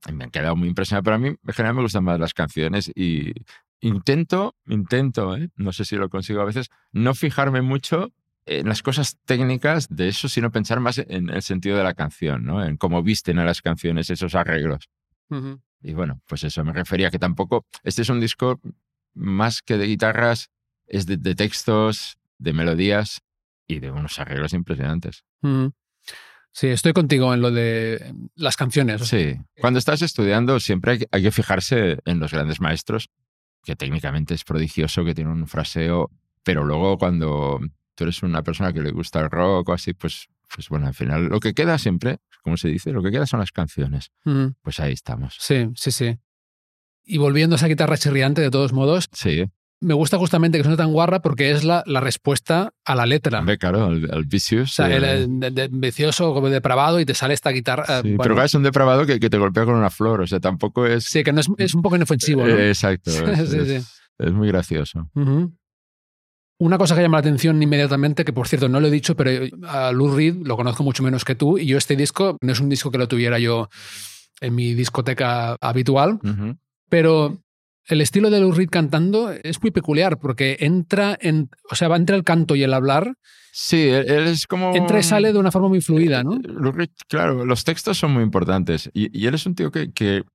y 0.08 0.14
me 0.14 0.26
han 0.26 0.32
quedado 0.32 0.56
muy 0.56 0.68
impresionado. 0.68 1.04
Pero 1.04 1.16
a 1.16 1.20
mí, 1.20 1.28
en 1.28 1.54
general, 1.54 1.76
me 1.76 1.84
gustan 1.84 2.04
más 2.04 2.20
las 2.20 2.34
canciones 2.34 2.92
y 2.96 3.34
intento, 3.82 4.56
intento, 4.66 5.36
¿eh? 5.38 5.50
no 5.56 5.72
sé 5.74 5.86
si 5.86 5.96
lo 5.96 6.10
consigo 6.10 6.42
a 6.42 6.46
veces, 6.46 6.70
no 6.92 7.14
fijarme 7.14 7.62
mucho 7.62 8.12
en 8.48 8.68
las 8.68 8.82
cosas 8.82 9.18
técnicas 9.26 9.88
de 9.90 10.08
eso, 10.08 10.28
sino 10.30 10.52
pensar 10.52 10.80
más 10.80 10.98
en 11.00 11.30
el 11.30 11.42
sentido 11.42 11.78
de 11.78 11.84
la 11.84 11.94
canción, 11.94 12.46
¿no? 12.46 12.64
En 12.64 12.78
cómo 12.78 13.02
visten 13.02 13.40
a 13.40 13.46
las 13.46 13.62
canciones 13.62 14.10
esos 14.10 14.36
arreglos. 14.36 14.90
Y 15.82 15.94
bueno, 15.94 16.22
pues 16.28 16.44
eso 16.44 16.64
me 16.64 16.72
refería 16.72 17.10
que 17.10 17.20
tampoco. 17.20 17.66
Este 17.84 18.04
es 18.04 18.10
un 18.10 18.20
disco 18.20 18.60
más 19.16 19.62
que 19.62 19.78
de 19.78 19.88
guitarras, 19.88 20.50
es 20.88 21.06
de, 21.08 21.18
de 21.18 21.34
textos, 21.36 22.18
de 22.38 22.54
melodías 22.54 23.22
y 23.68 23.80
de 23.80 23.90
unos 23.92 24.20
arreglos 24.20 24.54
impresionantes. 24.54 25.24
Ujú. 25.42 25.74
Sí, 26.52 26.68
estoy 26.68 26.94
contigo 26.94 27.34
en 27.34 27.42
lo 27.42 27.52
de 27.52 28.14
las 28.36 28.56
canciones. 28.56 29.02
Sí. 29.08 29.36
Cuando 29.60 29.80
estás 29.80 30.02
estudiando, 30.02 30.60
siempre 30.60 30.94
hay, 30.94 30.98
que- 31.00 31.08
hay 31.12 31.22
que 31.24 31.32
fijarse 31.32 31.98
en 32.06 32.20
los 32.20 32.32
grandes 32.32 32.62
maestros, 32.62 33.10
que 33.64 33.76
técnicamente 33.76 34.34
es 34.36 34.44
prodigioso, 34.44 35.04
que 35.04 35.16
tiene 35.16 35.32
un 35.32 35.48
fraseo, 35.48 36.12
pero 36.44 36.64
luego 36.64 36.98
cuando 36.98 37.60
tú 37.96 38.04
eres 38.06 38.22
una 38.24 38.42
persona 38.44 38.72
que 38.72 38.82
le 38.82 38.92
gusta 38.92 39.20
el 39.22 39.30
rock 39.30 39.70
o 39.70 39.74
así, 39.74 39.94
pues, 39.94 40.28
pues 40.54 40.70
bueno, 40.70 40.88
al 40.88 40.94
final 40.94 41.26
lo 41.26 41.40
que 41.40 41.54
queda 41.54 41.78
siempre, 41.78 42.20
como 42.44 42.56
se 42.58 42.68
dice, 42.70 42.92
lo 42.92 43.02
que 43.04 43.12
queda 43.12 43.26
son 43.26 43.40
las 43.40 43.52
canciones. 43.52 44.12
Pues 44.62 44.80
ahí 44.80 44.94
estamos. 44.94 45.36
Sí, 45.40 45.68
sí, 45.76 45.92
sí. 45.92 46.18
Y 47.06 47.18
volviendo 47.18 47.56
a 47.56 47.58
esa 47.58 47.68
guitarra 47.68 47.98
chirriante, 47.98 48.42
de 48.42 48.50
todos 48.52 48.74
modos, 48.74 49.06
Sí, 49.12 49.46
me 49.82 49.94
gusta 49.94 50.18
justamente 50.18 50.58
que 50.58 50.64
suene 50.64 50.78
tan 50.78 50.92
guarra 50.92 51.22
porque 51.22 51.52
es 51.52 51.64
la, 51.64 51.84
la 51.86 52.00
respuesta 52.00 52.74
a 52.84 52.96
la 52.96 53.06
letra. 53.06 53.40
hombre, 53.40 53.58
claro, 53.60 53.88
el, 53.90 54.10
el 54.12 54.26
Vicious. 54.26 54.72
O 54.72 54.74
sea, 54.74 54.96
el, 54.96 55.04
eh, 55.04 55.24
el 55.24 55.40
de- 55.40 55.52
de- 55.52 55.68
vicioso, 55.72 56.34
como 56.34 56.50
depravado, 56.50 57.00
y 57.00 57.06
te 57.06 57.14
sale 57.14 57.34
esta 57.36 57.52
guitarra. 57.52 57.84
eh, 57.84 58.00
Sí, 58.02 58.08
bueno, 58.10 58.24
pero 58.24 58.36
claro, 58.36 58.46
es 58.48 58.54
un 58.56 58.64
depravado 58.64 59.06
que, 59.06 59.20
que 59.20 59.30
te 59.30 59.38
golpea 59.38 59.66
con 59.66 59.76
una 59.76 59.90
flor, 59.92 60.22
o 60.22 60.28
sea, 60.28 60.40
tampoco 60.40 60.88
es... 60.88 61.04
sí, 61.04 61.24
que 61.24 61.32
no 61.34 61.42
es, 61.42 61.48
es 61.58 61.76
un 61.76 61.82
poco 61.84 61.96
inofensivo. 61.96 62.46
¿no? 62.48 62.58
Eh, 62.58 62.70
exacto, 62.70 63.12
es, 63.32 63.50
Sí, 63.50 63.58
es- 63.60 63.92
es 64.18 64.32
muy 64.32 64.48
gracioso. 64.48 65.10
Ujú. 65.14 65.54
Una 66.58 66.78
cosa 66.78 66.96
que 66.96 67.02
llama 67.02 67.18
la 67.18 67.20
atención 67.20 67.62
inmediatamente, 67.62 68.24
que 68.24 68.32
por 68.32 68.48
cierto 68.48 68.70
no 68.70 68.80
lo 68.80 68.88
he 68.88 68.92
dicho, 68.92 69.16
pero 69.16 69.30
a 69.68 69.92
Lou 69.92 70.16
Reed 70.16 70.36
lo 70.46 70.56
conozco 70.56 70.84
mucho 70.84 71.04
menos 71.04 71.26
que 71.26 71.36
tú, 71.36 71.58
y 71.58 71.66
yo 71.66 71.78
este 71.78 71.98
disco 71.98 72.38
no 72.42 72.54
es 72.54 72.62
un 72.62 72.70
disco 72.70 72.90
que 72.92 72.98
lo 72.98 73.10
tuviera 73.10 73.40
yo 73.40 73.68
en 74.40 74.56
mi 74.56 74.74
discoteca 74.74 75.58
habitual, 75.60 76.20
Ujú. 76.24 76.58
Pero 76.90 77.40
el 77.88 78.02
estilo 78.02 78.30
de 78.30 78.40
Lou 78.40 78.52
Reed 78.52 78.70
cantando 78.70 79.32
es 79.32 79.62
muy 79.62 79.72
peculiar 79.72 80.18
porque 80.18 80.58
entra 80.60 81.18
en, 81.20 81.50
o 81.70 81.76
sea, 81.76 81.88
va 81.88 81.98
entre 81.98 82.16
el 82.16 82.24
canto 82.24 82.56
y 82.56 82.64
el 82.64 82.74
hablar, 82.74 83.16
Sí, 83.58 83.88
él, 83.88 84.28
es 84.28 84.48
como... 84.48 84.76
entra 84.76 85.00
y 85.00 85.04
sale 85.04 85.32
de 85.32 85.40
una 85.40 85.50
forma 85.50 85.70
muy 85.70 85.80
fluida, 85.80 86.24
¿no? 86.24 86.38
Lou 86.44 86.74
Reed, 86.74 86.90
claro, 87.08 87.46
los 87.46 87.64
textos 87.64 87.98
son 87.98 88.12
muy 88.12 88.22
importantes 88.22 88.90
y, 88.94 89.18
y 89.18 89.28
él 89.28 89.36
es 89.36 89.46
un 89.46 89.56
tío 89.56 89.72
que, 89.72 89.94
que 89.94 90.26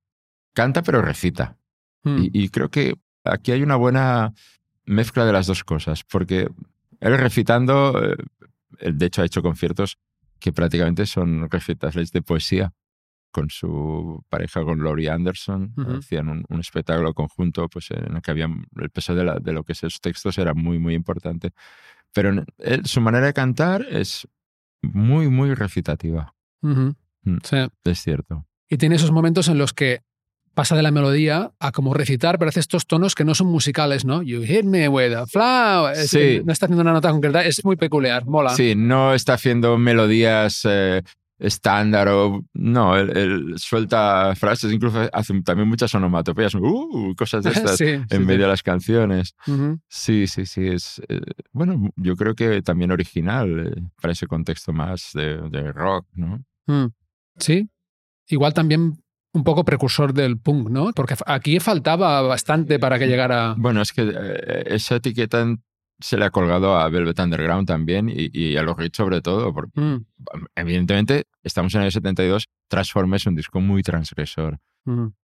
canta 0.55 0.83
pero 0.83 1.03
recita. 1.03 1.59
Mm. 2.03 2.23
Y, 2.23 2.31
y 2.33 2.49
creo 2.49 2.71
que 2.71 2.95
aquí 3.25 3.53
hay 3.53 3.63
una 3.63 3.77
buena 3.77 4.33
mezcla 4.87 5.27
de 5.27 5.35
las 5.35 5.47
dos 5.47 5.65
cosas, 5.65 6.03
porque 6.03 6.49
él 7.01 7.19
recitando, 7.19 8.03
eh, 8.03 8.17
de 8.91 9.07
hecho 9.07 9.21
ha 9.21 9.27
hecho 9.27 9.43
conciertos 9.43 9.99
que 10.39 10.53
prácticamente 10.53 11.05
son 11.05 11.51
recitales 11.51 12.13
de 12.13 12.23
poesía 12.23 12.73
con 13.31 13.49
su 13.51 14.23
pareja, 14.29 14.63
con 14.65 14.83
Laurie 14.83 15.09
Anderson. 15.11 15.73
Ujú. 15.77 15.99
Hacían 15.99 16.29
un, 16.29 16.45
un 16.49 16.61
espectáculo 16.61 17.15
conjunto 17.15 17.69
pues, 17.69 17.91
en 17.91 18.17
el 18.17 18.23
que 18.23 18.31
había 18.31 18.49
el 18.81 18.91
peso 18.91 19.15
de, 19.15 19.25
la- 19.25 19.39
de 19.39 19.53
lo 19.53 19.65
que 19.65 19.75
son 19.75 19.91
sus 19.91 20.01
textos 20.01 20.37
era 20.39 20.55
muy, 20.55 20.79
muy 20.79 20.95
importante. 20.95 21.51
Pero 22.13 22.45
él, 22.59 22.87
su 22.87 23.01
manera 23.01 23.27
de 23.27 23.33
cantar 23.33 23.87
es 23.89 24.27
muy, 24.83 25.29
muy 25.29 25.55
recitativa, 25.55 26.35
Ujú. 26.63 26.95
Mm. 27.23 27.37
Sí. 27.45 27.57
es 27.85 28.01
cierto. 28.03 28.47
Y 28.69 28.79
tiene 28.79 28.97
esos 28.97 29.13
momentos 29.13 29.49
en 29.49 29.59
los 29.59 29.73
que 29.75 30.01
pasa 30.55 30.75
de 30.75 30.83
la 30.83 30.91
melodía 30.91 31.53
a 31.61 31.71
como 31.71 31.95
recitar, 31.95 32.39
pero 32.39 32.49
hace 32.49 32.61
estos 32.61 32.87
tonos 32.87 33.15
que 33.15 33.25
no 33.25 33.35
son 33.35 33.47
musicales, 33.47 34.05
¿no? 34.05 34.23
You 34.23 34.43
hit 34.43 34.65
me 34.65 34.89
with 34.89 35.13
a 35.15 35.27
flower. 35.27 35.97
Es 35.97 36.11
Sí. 36.11 36.41
No 36.45 36.53
está 36.53 36.67
haciendo 36.67 36.83
una 36.83 36.93
nota 36.93 37.11
concreta, 37.11 37.45
es 37.45 37.65
muy 37.65 37.77
peculiar, 37.77 38.27
mola. 38.27 38.51
Sí, 38.51 38.75
no 38.77 39.15
está 39.15 39.35
haciendo 39.35 39.79
melodías 39.79 40.63
eh, 40.69 41.03
estándar 41.41 42.09
o 42.09 42.45
no, 42.55 42.97
él, 42.97 43.17
él 43.17 43.55
suelta 43.57 44.35
frases, 44.37 44.73
incluso 44.73 45.09
hace 45.13 45.41
también 45.43 45.69
muchas 45.69 45.95
onomatopeyas, 45.95 46.55
uh, 46.55 47.15
cosas 47.17 47.43
de 47.43 47.51
estas 47.51 47.77
Sí, 47.77 47.87
en 47.89 48.07
sí, 48.09 48.19
medio 48.19 48.33
sí. 48.37 48.43
de 48.43 48.47
las 48.49 48.63
canciones. 48.63 49.35
Sí, 49.89 50.27
sí, 50.27 50.47
sí, 50.47 50.67
es 50.69 51.01
eh, 51.09 51.21
bueno, 51.53 51.91
yo 51.97 52.15
creo 52.15 52.35
que 52.35 52.63
también 52.63 52.93
original 52.93 53.67
eh, 53.75 53.83
para 54.01 54.13
ese 54.13 54.27
contexto 54.27 54.73
más 54.73 55.11
de, 55.15 55.37
de 55.49 55.73
rock, 55.73 56.07
¿no? 56.15 56.45
Mm. 56.67 56.89
Sí. 57.39 57.69
Igual 58.29 58.55
también 58.55 59.03
un 59.33 59.45
poco 59.45 59.65
precursor 59.65 60.13
del 60.13 60.39
punk, 60.39 60.69
¿no? 60.71 60.93
Porque 60.93 61.15
aquí 61.27 61.59
faltaba 61.61 62.21
bastante 62.23 62.79
para 62.79 62.99
que 62.99 63.07
llegara. 63.07 63.55
Bueno, 63.57 63.81
es 63.81 63.93
que 63.93 64.03
eh, 64.03 64.65
esa 64.67 64.97
etiqueta 64.97 65.47
se 66.01 66.17
le 66.17 66.25
ha 66.25 66.31
colgado 66.31 66.77
a 66.77 66.89
Velvet 66.89 67.19
Underground 67.19 67.67
también 67.67 68.09
y, 68.09 68.31
y 68.33 68.57
a 68.57 68.63
los 68.63 68.77
Rich 68.77 68.97
sobre 68.97 69.21
todo, 69.21 69.53
porque 69.53 69.81
Mm, 69.81 70.05
evidentemente 70.55 71.25
estamos 71.43 71.75
en 71.75 71.83
el 71.83 71.93
72, 71.93 72.49
Transform 72.69 73.15
es 73.15 73.27
un 73.27 73.35
disco 73.35 73.61
muy 73.61 73.83
transgresor. 73.83 74.59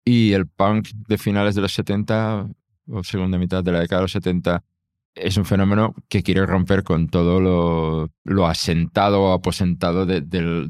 Y 0.05 0.33
el 0.33 0.47
punk 0.47 0.89
de 1.07 1.17
finales 1.17 1.55
de 1.55 1.61
los 1.61 1.73
70 1.73 2.47
o 2.87 3.03
segunda 3.03 3.37
mitad 3.37 3.63
de 3.63 3.71
la 3.71 3.79
década 3.81 3.99
de 3.99 4.03
los 4.05 4.11
70 4.13 4.63
es 5.13 5.35
un 5.35 5.43
fenómeno 5.43 5.93
que 6.07 6.23
quiere 6.23 6.45
romper 6.45 6.83
con 6.83 7.09
todo 7.09 7.41
lo, 7.41 8.09
lo 8.23 8.47
asentado 8.47 9.21
o 9.21 9.33
aposentado 9.33 10.05
de, 10.05 10.21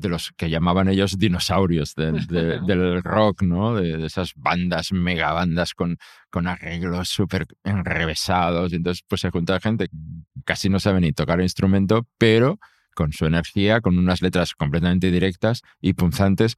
los 0.09 0.31
que 0.35 0.49
llamaban 0.49 0.89
ellos 0.89 1.19
dinosaurios 1.19 1.93
del, 1.93 2.25
de- 2.25 2.59
del 2.67 3.03
rock, 3.03 3.43
¿no? 3.43 3.75
De, 3.75 3.97
de 3.97 4.07
esas 4.07 4.33
bandas, 4.35 4.91
megabandas 4.93 5.75
con, 5.75 5.97
con 6.31 6.47
arreglos 6.47 7.09
súper 7.09 7.45
enrevesados. 7.63 8.73
Y 8.73 8.77
entonces 8.77 9.03
pues 9.07 9.21
se 9.21 9.29
junta 9.29 9.59
gente 9.59 9.87
que 9.87 9.95
casi 10.43 10.69
no 10.69 10.79
sabe 10.79 11.01
ni 11.01 11.11
tocar 11.13 11.39
el 11.39 11.45
instrumento, 11.45 12.07
pero 12.17 12.59
con 12.95 13.13
su 13.13 13.25
energía, 13.25 13.81
con 13.81 13.97
unas 13.97 14.21
letras 14.21 14.53
completamente 14.55 15.11
directas 15.11 15.61
y 15.79 15.93
punzantes. 15.93 16.55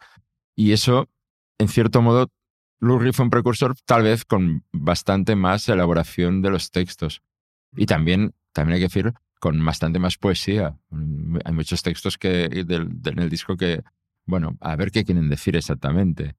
Y 0.55 0.71
eso, 0.71 1.09
en 1.57 1.67
cierto 1.67 2.01
modo, 2.01 2.31
Lou 2.79 2.99
Reed 2.99 3.13
fue 3.13 3.25
un 3.25 3.29
precursor 3.31 3.75
tal 3.85 4.03
vez 4.03 4.25
con 4.25 4.65
bastante 4.71 5.35
más 5.35 5.67
elaboración 5.69 6.41
de 6.41 6.49
los 6.49 6.69
textos. 6.71 7.21
Y 7.75 7.85
también, 7.85 8.33
también 8.51 8.75
hay 8.75 8.79
que 8.81 8.87
decir, 8.87 9.13
con 9.39 9.63
bastante 9.65 9.99
más 9.99 10.17
poesía. 10.17 10.77
Hay 11.45 11.53
muchos 11.53 11.81
textos 11.81 12.17
que, 12.17 12.49
del, 12.49 12.65
del- 13.01 13.13
en 13.13 13.19
el 13.19 13.29
disco 13.29 13.57
que, 13.57 13.81
bueno, 14.25 14.57
a 14.61 14.75
ver 14.75 14.91
qué 14.91 15.03
quieren 15.03 15.29
decir 15.29 15.55
exactamente. 15.55 16.35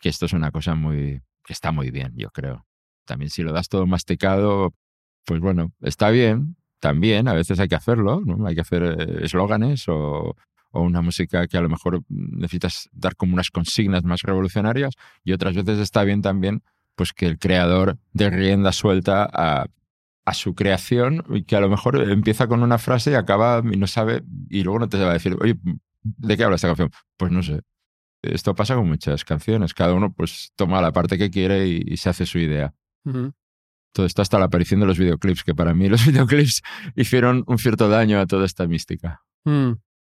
Que 0.00 0.08
esto 0.08 0.26
es 0.26 0.32
una 0.32 0.50
cosa 0.50 0.74
muy, 0.74 1.22
que 1.44 1.52
está 1.52 1.72
muy 1.72 1.90
bien, 1.90 2.12
yo 2.16 2.30
creo. 2.30 2.66
También 3.06 3.30
si 3.30 3.42
lo 3.42 3.52
das 3.52 3.68
todo 3.68 3.86
masticado, 3.86 4.74
pues 5.26 5.40
bueno, 5.40 5.72
está 5.80 6.10
bien, 6.10 6.56
también, 6.84 7.28
a 7.28 7.32
veces 7.32 7.58
hay 7.60 7.68
que 7.68 7.76
hacerlo. 7.76 8.22
Hay 8.46 8.54
que 8.54 8.60
hacer 8.60 8.82
eh, 8.82 9.24
eslóganes 9.24 9.88
o, 9.88 10.36
una 10.72 11.00
música 11.00 11.46
que 11.46 11.56
a 11.56 11.62
lo 11.62 11.70
mejor 11.70 12.02
necesitas 12.08 12.90
dar 12.92 13.16
como 13.16 13.32
unas 13.32 13.50
consignas 13.50 14.04
más 14.04 14.20
revolucionarias 14.22 14.94
y 15.22 15.32
otras 15.32 15.54
veces 15.54 15.78
está 15.78 16.02
bien 16.02 16.20
también 16.20 16.62
pues 16.96 17.12
que 17.12 17.26
el 17.26 17.38
creador 17.38 17.96
dé 18.12 18.28
rienda 18.28 18.72
suelta 18.72 19.24
a, 19.32 19.66
su 20.32 20.56
creación 20.56 21.24
y 21.30 21.44
que 21.44 21.54
a 21.54 21.60
lo 21.60 21.68
mejor 21.68 22.10
empieza 22.10 22.48
con 22.48 22.62
una 22.62 22.78
frase 22.78 23.12
y 23.12 23.14
acaba 23.14 23.62
y 23.64 23.76
no 23.76 23.86
sabe 23.86 24.24
y 24.50 24.64
luego 24.64 24.80
no 24.80 24.88
te 24.88 24.98
va 24.98 25.10
a 25.10 25.12
decir, 25.12 25.36
oye, 25.40 25.56
¿de 26.02 26.36
qué 26.36 26.42
habla 26.42 26.56
esta 26.56 26.68
canción? 26.68 26.90
Pues 27.16 27.30
no 27.30 27.42
sé. 27.42 27.60
Esto 28.20 28.54
pasa 28.54 28.74
con 28.74 28.88
muchas 28.88 29.24
canciones. 29.24 29.74
Cada 29.74 29.94
uno 29.94 30.12
pues 30.12 30.52
toma 30.56 30.82
la 30.82 30.90
parte 30.92 31.18
que 31.18 31.30
quiere 31.30 31.68
y, 31.68 31.96
se 31.96 32.10
hace 32.10 32.26
su 32.26 32.38
idea. 32.38 32.74
Todo 33.94 34.04
esto 34.06 34.20
hasta 34.20 34.38
la 34.38 34.46
aparición 34.46 34.80
de 34.80 34.86
los 34.86 34.98
videoclips, 34.98 35.42
que 35.44 35.54
para 35.54 35.72
mí 35.72 35.88
los 35.88 36.04
videoclips 36.06 36.62
hicieron 36.96 37.44
un 37.46 37.58
cierto 37.58 37.88
daño 37.88 38.20
a 38.20 38.26
toda 38.26 38.44
esta 38.44 38.66
mística. 38.66 39.22
Mm. 39.44 39.72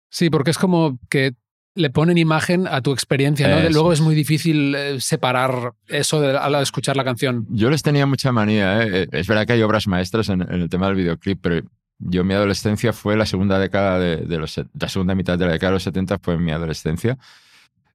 Sí, 0.10 0.30
porque 0.30 0.52
es 0.52 0.58
como 0.58 1.00
que 1.10 1.34
le 1.76 1.90
ponen 1.92 2.18
imagen 2.18 2.66
a 2.66 2.82
tu 2.82 2.92
experiencia, 2.92 3.48
¿no? 3.50 3.58
Eso 3.60 3.70
Luego 3.70 3.94
es 3.94 4.02
muy 4.02 4.16
difícil 4.16 4.74
eh, 4.76 5.00
separar 5.00 5.74
eso 5.88 6.20
de, 6.20 6.36
a 6.36 6.50
la 6.50 6.58
de 6.58 6.64
escuchar 6.64 6.98
la 6.98 7.04
canción. 7.04 7.46
Yo 7.52 7.70
les 7.70 7.84
tenía 7.84 8.08
mucha 8.08 8.32
manía. 8.32 8.82
¿eh? 8.82 9.04
Eh, 9.04 9.08
Es 9.12 9.28
verdad 9.28 9.46
que 9.46 9.54
hay 9.54 9.62
obras 9.62 9.86
maestras 9.88 10.30
en, 10.30 10.42
en 10.42 10.62
el 10.62 10.70
tema 10.70 10.88
del 10.88 10.96
videoclip, 10.96 11.40
pero 11.40 11.62
yo 12.00 12.24
mi 12.24 12.34
adolescencia 12.34 12.94
fue 12.94 13.16
la 13.16 13.28
segunda 13.28 13.60
década 13.60 14.00
de, 14.00 14.18
de 14.18 14.38
los, 14.40 14.52
set- 14.54 14.70
la 14.80 14.90
segunda 14.90 15.14
mitad 15.14 15.38
de 15.38 15.46
la 15.46 15.52
década 15.52 15.70
de 15.72 15.76
los 15.76 15.84
70 15.84 16.18
fue 16.20 16.40
mi 16.40 16.52
adolescencia. 16.52 17.16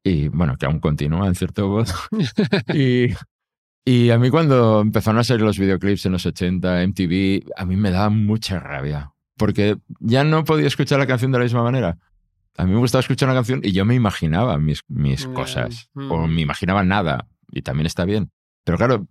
Y 0.04 0.28
bueno, 0.28 0.56
que 0.56 0.66
aún 0.66 0.78
continúa 0.78 1.26
en 1.26 1.34
cierto 1.34 1.66
modo. 1.68 1.84
y, 2.74 3.08
y 3.84 4.10
a 4.10 4.18
mí 4.18 4.30
cuando 4.30 4.80
empezaron 4.80 5.18
a 5.18 5.24
salir 5.24 5.42
los 5.42 5.58
videoclips 5.58 6.06
en 6.06 6.12
los 6.12 6.26
80, 6.26 6.82
MTV, 6.86 7.50
a 7.56 7.64
mí 7.64 7.76
me 7.76 7.90
daba 7.90 8.10
mucha 8.10 8.60
rabia. 8.60 9.12
Porque 9.36 9.76
ya 9.98 10.24
no 10.24 10.44
podía 10.44 10.66
escuchar 10.66 10.98
la 10.98 11.06
canción 11.06 11.32
de 11.32 11.38
la 11.38 11.44
misma 11.44 11.62
manera. 11.62 11.98
A 12.56 12.64
mí 12.64 12.72
me 12.72 12.78
gustaba 12.78 13.00
escuchar 13.00 13.28
una 13.28 13.36
canción 13.36 13.60
y 13.62 13.72
yo 13.72 13.84
me 13.84 13.94
imaginaba 13.94 14.58
mis, 14.58 14.82
mis 14.88 15.26
cosas. 15.26 15.88
mm. 15.94 16.12
O 16.12 16.26
me 16.28 16.42
imaginaba 16.42 16.84
nada. 16.84 17.26
Y 17.50 17.62
también 17.62 17.86
está 17.86 18.04
bien. 18.04 18.30
Pero 18.64 18.78
claro, 18.78 19.06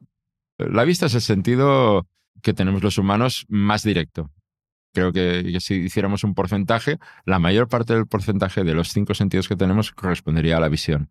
la 0.57 0.83
vista 0.83 1.07
es 1.07 1.15
el 1.15 1.21
sentido 1.21 2.07
que 2.41 2.53
tenemos 2.53 2.83
los 2.83 2.97
humanos 2.97 3.45
más 3.49 3.83
directo. 3.83 4.31
Creo 4.93 5.11
que, 5.13 5.57
si 5.59 5.75
hiciéramos 5.75 6.23
un 6.23 6.33
porcentaje, 6.33 6.99
la 7.25 7.39
mayor 7.39 7.67
parte 7.67 7.93
del 7.93 8.07
porcentaje 8.07 8.63
de 8.63 8.73
los 8.73 8.89
cinco 8.89 9.13
sentidos 9.13 9.47
que 9.47 9.55
tenemos 9.55 9.91
correspondería 9.91 10.57
a 10.57 10.59
la 10.59 10.69
visión. 10.69 11.09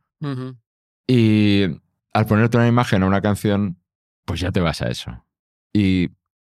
Y 1.06 1.64
al 2.12 2.26
ponerte 2.26 2.56
una 2.56 2.68
imagen 2.68 3.02
a 3.02 3.06
una 3.06 3.20
canción, 3.20 3.78
pues 4.24 4.40
ya 4.40 4.50
te 4.50 4.60
vas 4.60 4.82
a 4.82 4.88
eso. 4.88 5.24
Y 5.72 6.10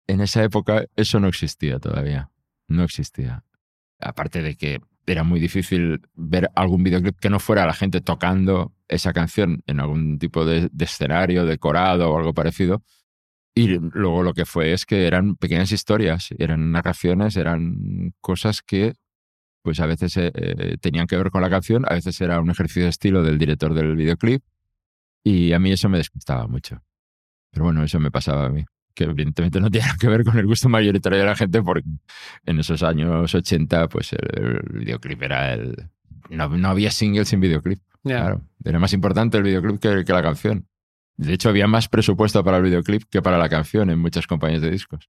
en 0.07 0.21
esa 0.21 0.43
época 0.43 0.87
eso 0.97 1.21
no 1.21 1.29
existía 1.29 1.79
todavía. 1.79 2.31
No 2.69 2.83
existía. 2.83 3.45
Aparte 4.01 4.43
de 4.43 4.57
que 4.57 4.81
era 5.07 5.23
muy 5.23 5.39
difícil 5.39 6.01
ver 6.15 6.51
algún 6.55 6.83
videoclip 6.83 7.19
que 7.19 7.31
no 7.31 7.39
fuera 7.39 7.67
la 7.67 7.75
gente 7.75 8.01
tocando 8.01 8.75
esa 8.89 9.13
canción 9.13 9.63
en 9.67 9.81
algún 9.81 10.19
tipo 10.19 10.45
de, 10.45 10.71
escenario, 10.79 11.45
decorado 11.45 12.11
o 12.11 12.19
algo 12.19 12.33
parecido. 12.35 12.83
Y 13.55 13.79
luego 13.79 14.23
lo 14.23 14.35
que 14.35 14.47
fue 14.47 14.73
es 14.73 14.85
que 14.85 15.07
eran 15.07 15.37
pequeñas 15.37 15.71
historias, 15.71 16.31
eran 16.39 16.73
narraciones, 16.73 17.37
eran 17.37 18.13
cosas 18.21 18.63
que 18.63 18.95
pues 19.63 19.81
a 19.81 19.87
veces 19.87 20.17
eh, 20.19 20.31
eh, 20.35 20.77
tenían 20.79 21.07
que 21.07 21.17
ver 21.17 21.31
con 21.31 21.41
la 21.41 21.49
canción, 21.49 21.85
a 21.89 21.95
veces 21.95 22.21
era 22.21 22.39
un 22.41 22.51
ejercicio 22.51 22.83
de 22.83 22.91
estilo 22.91 23.23
del 23.23 23.39
director 23.39 23.73
del 23.73 23.97
videoclip 23.97 24.43
y 25.25 25.52
a 25.52 25.59
mí 25.59 25.73
eso 25.73 25.88
me 25.88 25.99
despistaba 25.99 26.47
mucho. 26.47 26.81
Pero 27.50 27.64
bueno, 27.64 27.83
eso 27.83 27.99
me 27.99 28.11
pasaba 28.11 28.47
a 28.47 28.49
mí, 28.50 28.64
que 28.95 29.04
evidentemente 29.04 29.61
no 29.61 29.71
tiene 29.71 29.87
nada 29.87 29.99
que 29.99 30.09
ver 30.09 30.23
con 30.23 30.38
el 30.38 30.47
gusto 30.47 30.69
mayoritario 30.69 31.19
de 31.19 31.25
la 31.25 31.35
gente 31.35 31.62
porque 31.62 31.88
en 32.45 32.61
esos 32.61 32.83
años 32.83 33.35
80 33.35 33.88
pues 33.88 34.12
el, 34.12 34.61
videoclip 34.71 35.23
era 35.23 35.54
el... 35.54 35.88
No, 36.28 36.49
no 36.49 36.69
había 36.69 36.90
single 36.90 37.25
sin 37.25 37.40
videoclip. 37.40 37.81
Claro, 38.02 38.43
era 38.62 38.78
más 38.78 38.93
importante 38.93 39.38
el 39.38 39.43
videoclip 39.45 39.81
que, 39.81 40.04
que 40.04 40.12
la 40.12 40.23
canción. 40.23 40.69
De 41.16 41.33
hecho, 41.33 41.49
había 41.49 41.66
más 41.66 41.88
presupuesto 41.88 42.43
para 42.43 42.59
el 42.59 42.64
videoclip 42.64 43.04
que 43.09 43.23
para 43.23 43.38
la 43.38 43.49
canción 43.49 43.88
en 43.90 43.99
muchas 43.99 44.26
compañías 44.26 44.62
de 44.62 44.71
discos. 44.71 45.09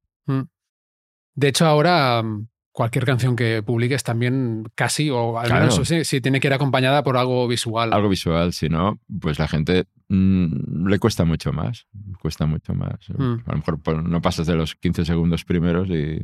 De 1.36 1.48
hecho, 1.48 1.66
ahora 1.66 2.22
mm, 2.22 2.48
cualquier 2.76 3.06
canción 3.06 3.38
que 3.38 3.64
publiques 3.64 4.04
también 4.04 4.66
casi, 4.76 5.10
o 5.10 5.40
al 5.40 5.48
Claro. 5.48 5.68
menos 5.68 5.88
sí, 5.88 6.04
sí, 6.04 6.20
tiene 6.20 6.42
que 6.42 6.48
ir 6.48 6.54
acompañada 6.54 7.04
por 7.04 7.16
algo 7.16 7.48
visual. 7.48 7.94
Algo 7.94 8.10
visual, 8.10 8.52
si 8.52 8.68
no, 8.68 9.00
pues 9.22 9.40
la 9.40 9.48
gente 9.48 9.86
mm, 10.10 10.86
le 10.90 11.00
cuesta 11.00 11.24
mucho 11.24 11.54
más. 11.54 11.88
Cuesta 12.22 12.46
mucho 12.46 12.74
más. 12.74 12.98
Mm. 13.18 13.36
A 13.46 13.52
lo 13.52 13.58
mejor 13.60 13.82
pues, 13.82 14.04
no 14.04 14.22
pasas 14.22 14.46
de 14.46 14.56
los 14.56 14.76
15 14.76 15.06
segundos 15.06 15.46
primeros 15.46 15.90
y, 15.90 16.20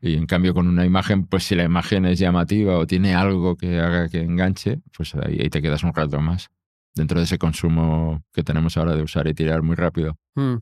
y 0.00 0.14
en 0.14 0.26
cambio 0.26 0.54
con 0.54 0.68
una 0.68 0.86
imagen, 0.86 1.26
pues 1.26 1.42
si 1.42 1.56
la 1.56 1.64
imagen 1.64 2.04
es 2.06 2.20
llamativa 2.20 2.78
o 2.78 2.86
tiene 2.86 3.16
algo 3.16 3.56
que 3.56 3.80
haga 3.80 4.08
que 4.08 4.20
enganche, 4.20 4.80
pues 4.96 5.16
ahí, 5.16 5.40
ahí 5.40 5.50
te 5.50 5.60
quedas 5.60 5.82
un 5.82 5.92
rato 5.92 6.20
más. 6.20 6.48
Dentro 6.94 7.18
de 7.18 7.24
ese 7.24 7.38
consumo 7.38 8.22
que 8.32 8.44
tenemos 8.44 8.76
ahora 8.76 8.94
de 8.94 9.02
usar 9.02 9.26
y 9.26 9.34
tirar 9.34 9.62
muy 9.62 9.74
rápido. 9.74 10.16
Mm. 10.36 10.58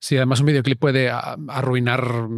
Sí, 0.00 0.16
además 0.16 0.40
un 0.40 0.46
videoclip 0.46 0.80
puede 0.80 1.08
arruinar 1.08 2.28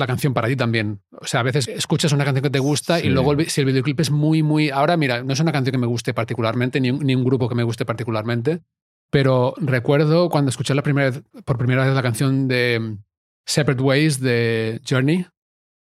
la 0.00 0.06
canción 0.06 0.34
para 0.34 0.48
ti 0.48 0.56
también. 0.56 1.00
O 1.12 1.26
sea, 1.26 1.40
a 1.40 1.42
veces 1.44 1.68
escuchas 1.68 2.12
una 2.12 2.24
canción 2.24 2.42
que 2.42 2.50
te 2.50 2.58
gusta 2.58 2.98
y 3.00 3.08
luego 3.10 3.32
el 3.32 3.48
si 3.48 3.60
el 3.60 3.66
videoclip 3.66 4.00
es 4.00 4.10
muy, 4.10 4.42
muy... 4.42 4.70
Ahora, 4.70 4.96
mira, 4.96 5.22
no 5.22 5.32
es 5.32 5.40
una 5.40 5.52
canción 5.52 5.72
que 5.72 5.78
me 5.78 5.86
guste 5.86 6.12
particularmente, 6.14 6.80
ni 6.80 6.90
un, 6.90 6.98
ni 7.04 7.14
un 7.14 7.22
grupo 7.24 7.48
que 7.48 7.54
me 7.54 7.62
guste 7.62 7.84
particularmente, 7.86 8.62
pero 9.10 9.54
recuerdo 9.58 10.28
cuando 10.28 10.48
escuché 10.50 10.74
la 10.74 10.82
primera 10.82 11.10
vez- 11.10 11.22
por 11.44 11.56
primera 11.58 11.84
vez 11.84 11.94
la 11.94 12.02
canción 12.02 12.48
de 12.48 12.78
mm, 12.80 12.98
Separate 13.46 13.82
Ways 13.82 14.20
de 14.20 14.80
Journey. 14.88 15.26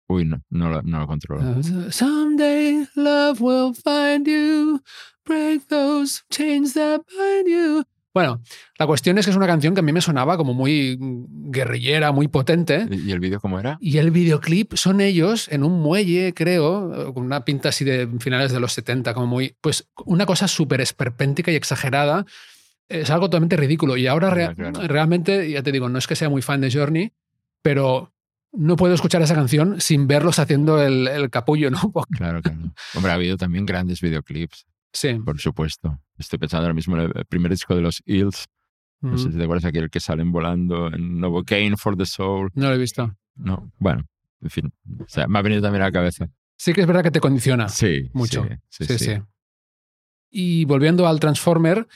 Uy, 0.08 0.24
no, 0.24 0.42
no, 0.50 0.68
lo, 0.70 0.82
no 0.82 0.98
lo 1.00 1.06
controlo. 1.06 1.42
Uh, 1.60 1.90
Someday 1.90 2.86
love 2.96 3.40
will 3.40 3.72
find 3.74 4.26
you, 4.26 4.80
break 5.24 5.68
those 5.68 6.22
chains 6.30 6.74
that 6.74 7.02
bind 7.16 7.46
you. 7.48 7.84
Bueno, 8.12 8.42
la 8.78 8.86
cuestión 8.86 9.18
es 9.18 9.24
que 9.24 9.30
es 9.30 9.36
una 9.36 9.46
canción 9.46 9.72
que 9.74 9.80
a 9.80 9.82
mí 9.84 9.92
me 9.92 10.00
sonaba 10.00 10.36
como 10.36 10.52
muy 10.52 10.96
mm, 10.98 11.50
guerrillera, 11.50 12.10
muy 12.12 12.26
potente. 12.28 12.86
¿Y 12.90 13.12
el 13.12 13.20
vídeo 13.20 13.40
cómo 13.40 13.60
era? 13.60 13.78
Y 13.80 13.98
el 13.98 14.10
videoclip 14.10 14.74
son 14.74 15.00
ellos 15.00 15.46
en 15.50 15.62
un 15.62 15.80
muelle, 15.80 16.34
creo, 16.34 17.12
con 17.14 17.24
una 17.24 17.44
pinta 17.44 17.68
así 17.68 17.84
de 17.84 18.08
finales 18.18 18.50
de 18.52 18.58
los 18.60 18.72
70, 18.72 19.14
como 19.14 19.26
muy. 19.28 19.54
Pues 19.60 19.88
una 20.04 20.26
cosa 20.26 20.48
súper 20.48 20.80
esperpéntica 20.80 21.52
y 21.52 21.54
exagerada. 21.56 22.26
Es 22.88 23.10
algo 23.10 23.26
totalmente 23.26 23.56
ridículo. 23.56 23.96
Y 23.96 24.08
ahora 24.08 24.30
rea- 24.30 24.54
claro. 24.54 24.80
realmente, 24.88 25.48
ya 25.48 25.62
te 25.62 25.70
digo, 25.70 25.88
no 25.88 25.98
es 25.98 26.08
que 26.08 26.16
sea 26.16 26.28
muy 26.28 26.42
fan 26.42 26.60
de 26.60 26.72
Journey, 26.72 27.12
pero 27.62 28.12
no 28.52 28.74
puedo 28.74 28.94
escuchar 28.94 29.22
esa 29.22 29.36
canción 29.36 29.80
sin 29.80 30.08
verlos 30.08 30.40
haciendo 30.40 30.82
el, 30.82 31.06
el 31.06 31.30
capullo, 31.30 31.70
¿no? 31.70 31.78
Claro, 32.16 32.42
claro. 32.42 32.58
Hombre, 32.96 33.12
ha 33.12 33.14
habido 33.14 33.36
también 33.36 33.64
grandes 33.64 34.00
videoclips, 34.00 34.66
Sí. 34.92 35.14
por 35.24 35.38
supuesto. 35.40 36.00
Estoy 36.18 36.38
pensando 36.38 36.64
ahora 36.64 36.74
mismo 36.74 36.96
en 36.96 37.12
el 37.16 37.24
primer 37.26 37.50
disco 37.50 37.74
de 37.74 37.80
los 37.82 38.02
Eels. 38.06 38.46
No 39.02 39.16
sé 39.16 39.32
si 39.32 39.38
te 39.38 39.44
acuerdas 39.44 39.64
aquel 39.64 39.88
que 39.88 39.98
salen 40.00 40.30
volando 40.30 40.88
en 40.88 41.18
Novocaine 41.20 41.76
for 41.78 41.96
the 41.96 42.04
Soul. 42.04 42.50
No 42.54 42.68
lo 42.68 42.74
he 42.74 42.78
visto. 42.78 43.16
No, 43.34 43.72
bueno, 43.78 44.04
en 44.42 44.50
fin. 44.50 44.72
O 45.00 45.04
sea, 45.08 45.26
me 45.26 45.38
ha 45.38 45.42
venido 45.42 45.62
también 45.62 45.82
a 45.82 45.86
la 45.86 45.92
cabeza. 45.92 46.28
Sí 46.58 46.74
que 46.74 46.82
es 46.82 46.86
verdad 46.86 47.02
que 47.02 47.10
te 47.10 47.20
condiciona 47.20 47.68
Sí. 47.70 48.10
Mucho. 48.12 48.46
Sí, 48.68 48.84
Sí, 48.84 48.98
sí. 48.98 49.12
Y 50.30 50.64
volviendo 50.66 51.08
al 51.08 51.18
Transformer. 51.18 51.86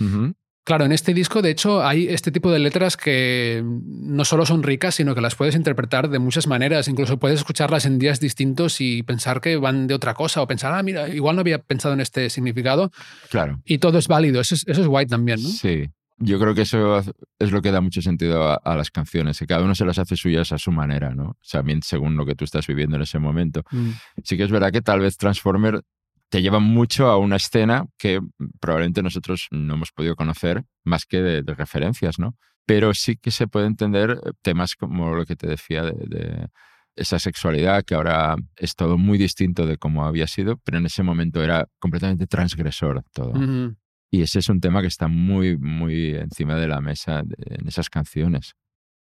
Claro, 0.65 0.85
en 0.85 0.93
este 0.93 1.15
disco, 1.15 1.43
de 1.43 1.51
hecho, 1.51 1.85
hay 1.85 2.09
este 2.09 2.33
tipo 2.33 2.51
de 2.51 2.59
letras 2.59 2.97
que 2.97 3.63
no 3.65 4.25
solo 4.25 4.47
son 4.47 4.63
ricas, 4.63 4.97
sino 4.97 5.15
que 5.15 5.21
las 5.21 5.35
puedes 5.35 5.55
interpretar 5.55 6.09
de 6.09 6.19
muchas 6.19 6.47
maneras. 6.47 6.89
Incluso 6.89 7.19
puedes 7.19 7.41
escucharlas 7.41 7.87
en 7.87 7.99
días 7.99 8.21
distintos 8.21 8.81
y 8.81 9.03
pensar 9.03 9.41
que 9.41 9.57
van 9.57 9.87
de 9.87 9.95
otra 9.95 10.15
cosa 10.15 10.43
o 10.43 10.47
pensar, 10.47 10.73
ah, 10.73 10.83
mira, 10.83 11.09
igual 11.09 11.37
no 11.37 11.41
había 11.41 11.59
pensado 11.59 11.95
en 11.95 12.01
este 12.01 12.31
significado. 12.31 12.91
Claro. 13.31 13.61
Y 13.65 13.79
todo 13.79 13.99
es 13.99 14.09
válido. 14.09 14.41
Eso 14.41 14.55
es, 14.55 14.67
eso 14.67 14.81
es 14.81 14.87
guay 14.87 15.07
también, 15.07 15.43
¿no? 15.43 15.49
Sí. 15.49 15.89
Yo 16.17 16.39
creo 16.39 16.55
que 16.55 16.63
eso 16.63 17.03
es 17.39 17.51
lo 17.51 17.61
que 17.61 17.73
da 17.73 17.81
mucho 17.81 18.01
sentido 18.01 18.45
a, 18.45 18.55
a 18.55 18.77
las 18.77 18.91
canciones, 18.91 19.39
que 19.39 19.47
cada 19.47 19.65
uno 19.65 19.75
se 19.75 19.85
las 19.85 19.99
hace 19.99 20.17
suyas 20.17 20.53
a 20.53 20.59
su 20.59 20.71
manera, 20.71 21.13
¿no? 21.13 21.31
O 21.31 21.39
sea, 21.43 21.63
bien 21.63 21.83
según 21.83 22.17
lo 22.17 22.25
que 22.25 22.37
tú 22.37 22.45
estás 22.45 22.67
viviendo 22.69 22.97
en 22.97 23.03
ese 23.03 23.19
momento. 23.19 23.63
Mm. 23.73 23.91
Sí 24.23 24.37
que 24.37 24.45
es 24.45 24.51
verdad 24.51 24.71
que 24.71 24.81
tal 24.81 25.01
vez 25.01 25.17
Transformer 25.17 25.83
te 26.31 26.43
lleva 26.43 26.59
mucho 26.59 27.07
a 27.09 27.19
una 27.19 27.37
escena 27.37 27.87
que 27.99 28.21
probablemente 28.61 29.03
nosotros 29.03 29.47
no 29.51 29.75
hemos 29.75 29.93
podido 29.93 30.17
conocer 30.17 30.65
más 30.85 31.05
que 31.07 31.23
de, 31.23 31.43
de 31.43 31.55
referencias, 31.55 32.19
¿no? 32.19 32.35
Pero 32.67 32.95
sí 32.95 33.17
que 33.17 33.31
se 33.31 33.47
puede 33.47 33.67
entender 33.67 34.19
temas 34.43 34.75
como 34.75 35.15
lo 35.15 35.27
que 35.27 35.37
te 35.37 35.47
decía 35.47 35.83
de, 35.83 35.93
de 35.93 36.49
esa 36.97 37.19
sexualidad, 37.19 37.85
que 37.85 37.95
ahora 37.95 38.37
es 38.57 38.75
todo 38.75 38.97
muy 38.99 39.19
distinto 39.19 39.67
de 39.67 39.77
cómo 39.77 40.05
había 40.07 40.27
sido, 40.27 40.57
pero 40.65 40.79
en 40.79 40.87
ese 40.87 41.03
momento 41.03 41.43
era 41.43 41.67
completamente 41.79 42.27
transgresor 42.27 43.03
todo. 43.13 43.31
Ujú. 43.31 43.77
Y 44.11 44.23
ese 44.23 44.39
es 44.39 44.49
un 44.49 44.61
tema 44.61 44.81
que 44.81 44.87
está 44.87 45.09
muy, 45.09 45.57
muy 45.59 46.15
encima 46.15 46.55
de 46.55 46.69
la 46.69 46.81
mesa 46.81 47.23
de- 47.25 47.57
en 47.57 47.67
esas 47.69 47.91
canciones. 47.91 48.55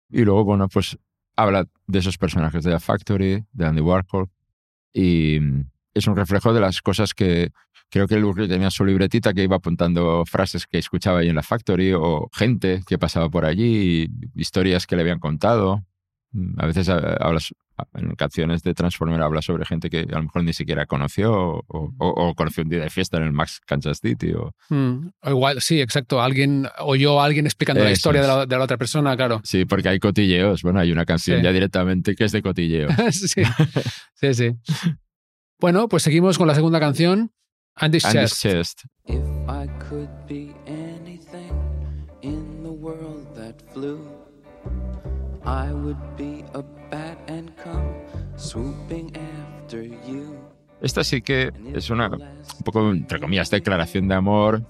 Y 0.09 0.23
luego, 0.25 0.43
bueno, 0.43 0.67
pues 0.69 0.97
habla 1.35 1.67
de 1.87 1.99
esos 1.99 2.17
personajes 2.17 2.63
de 2.63 2.71
la 2.71 2.79
Factory, 2.79 3.43
de 3.51 3.65
Andy 3.65 3.81
Warhol, 3.81 4.29
y 4.91 5.39
mm, 5.39 5.69
es 5.93 6.07
un 6.07 6.15
reflejo 6.15 6.53
de 6.53 6.61
las 6.61 6.81
cosas 6.81 7.13
que 7.13 7.51
creo 7.89 8.07
que 8.07 8.17
Reed 8.19 8.49
tenía 8.49 8.71
su 8.71 8.83
libretita 8.85 9.33
que 9.33 9.43
iba 9.43 9.57
apuntando 9.57 10.23
frases 10.25 10.65
que 10.65 10.79
escuchaba 10.79 11.19
ahí 11.19 11.29
en 11.29 11.35
la 11.35 11.43
Factory 11.43 11.93
o 11.93 12.29
gente 12.33 12.81
que 12.87 12.97
pasaba 12.97 13.29
por 13.29 13.45
allí, 13.45 14.07
historias 14.35 14.87
que 14.87 14.95
le 14.95 15.03
habían 15.03 15.19
contado. 15.19 15.83
Mm, 16.31 16.59
A 16.59 16.65
veces 16.65 16.89
ah, 16.89 17.17
hablas 17.19 17.53
en 17.95 18.13
canciones 18.15 18.61
de 18.63 18.73
Transformer 18.75 19.21
habla 19.21 19.41
sobre 19.41 19.65
gente 19.65 19.89
que 19.89 19.99
a 20.11 20.15
lo 20.17 20.23
mejor 20.23 20.43
ni 20.43 20.53
siquiera 20.53 20.85
conoció 20.85 21.31
o, 21.33 21.63
o- 21.67 21.93
o 21.99 22.33
conoció 22.35 22.63
un 22.63 22.69
día 22.69 22.81
de 22.81 22.89
fiesta 22.91 23.17
en 23.17 23.23
el 23.23 23.31
Max 23.31 23.59
Kansas 23.65 23.99
City 23.99 24.31
o, 24.33 24.51
Mm. 24.69 25.09
O 25.21 25.29
igual, 25.29 25.61
sí, 25.61 25.79
exacto. 25.81 26.19
Alguien 26.21 26.67
oyó 26.79 27.19
a 27.21 27.25
alguien 27.25 27.45
explicando 27.45 27.83
la 27.83 27.91
historia 27.91 28.21
de 28.21 28.27
la, 28.27 28.45
de 28.47 28.57
la 28.57 28.63
otra 28.63 28.77
persona, 28.77 29.15
claro. 29.15 29.41
Sí, 29.43 29.65
porque 29.65 29.89
hay 29.89 29.99
cotilleos. 29.99 30.61
Bueno, 30.63 30.79
hay 30.79 30.91
una 30.91 31.05
canción 31.05 31.37
Sí. 31.39 31.43
ya 31.43 31.51
directamente 31.51 32.15
que 32.15 32.23
es 32.25 32.31
de 32.31 32.41
cotilleo. 32.41 32.89
sí, 33.11 33.43
sí, 34.15 34.33
sí. 34.33 34.51
Bueno, 35.59 35.87
pues 35.87 36.03
seguimos 36.03 36.37
con 36.37 36.47
la 36.47 36.55
segunda 36.55 36.79
canción, 36.79 37.31
Andy's 37.75 38.05
Andy's 38.05 38.39
Chest. 38.39 38.41
Chest. 38.41 38.83
If 39.05 39.23
I 39.47 39.67
could 39.89 40.09
be 40.27 40.53
anything 40.67 41.51
in 42.21 42.63
the 42.63 42.69
world 42.69 43.33
that 43.35 43.55
flew, 43.73 43.99
I 45.45 45.71
would 45.71 45.97
be 46.17 46.43
a 46.53 46.61
bat 46.89 47.17
and 47.29 47.51
come 47.61 47.93
swooping 48.37 49.11
after 49.15 49.83
you. 49.83 50.35
Esta 50.81 51.03
sí 51.05 51.21
que 51.21 51.49
es 51.73 51.89
una, 51.89 52.09
un 52.09 52.63
poco, 52.65 52.91
entre 52.91 53.19
comillas, 53.19 53.49
declaración 53.49 54.09
de 54.09 54.15
amor 54.15 54.63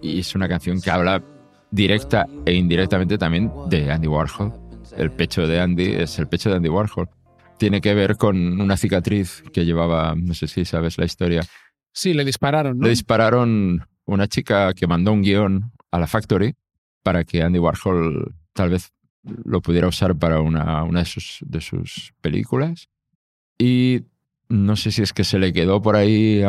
y 0.00 0.20
es 0.20 0.34
una 0.34 0.48
canción 0.48 0.80
que 0.80 0.90
habla 0.90 1.22
directa 1.70 2.26
e 2.46 2.54
indirectamente 2.54 3.18
también 3.18 3.52
de 3.68 3.92
Andy 3.92 4.08
Warhol. 4.08 4.52
El 4.96 5.10
pecho 5.10 5.46
de 5.46 5.60
Andy 5.60 5.92
es 5.92 6.18
el 6.18 6.26
pecho 6.26 6.48
de 6.48 6.56
Andy 6.56 6.70
Warhol. 6.70 7.10
Tiene 7.58 7.80
que 7.80 7.94
ver 7.94 8.16
con 8.16 8.60
una 8.60 8.76
cicatriz 8.76 9.42
que 9.52 9.64
llevaba, 9.64 10.14
no 10.16 10.34
sé 10.34 10.46
si 10.46 10.64
sabes 10.64 10.98
la 10.98 11.04
historia. 11.04 11.42
Sí, 11.92 12.14
le 12.14 12.24
dispararon, 12.24 12.78
¿no? 12.78 12.84
Le 12.84 12.90
dispararon 12.90 13.86
una 14.04 14.28
chica 14.28 14.72
que 14.74 14.86
mandó 14.86 15.12
un 15.12 15.22
guion 15.22 15.72
a 15.90 15.98
la 15.98 16.06
Factory 16.06 16.54
para 17.02 17.24
que 17.24 17.42
Andy 17.42 17.58
Warhol 17.58 18.34
tal 18.52 18.70
vez 18.70 18.92
lo 19.22 19.60
pudiera 19.60 19.88
usar 19.88 20.16
para 20.16 20.40
una, 20.40 20.84
una 20.84 21.00
de, 21.00 21.06
sus, 21.06 21.38
de 21.46 21.60
sus 21.60 22.14
películas. 22.20 22.88
Y 23.58 24.02
no 24.48 24.76
sé 24.76 24.90
si 24.90 25.02
es 25.02 25.12
que 25.12 25.24
se 25.24 25.38
le 25.38 25.52
quedó 25.52 25.82
por 25.82 25.96
ahí 25.96 26.42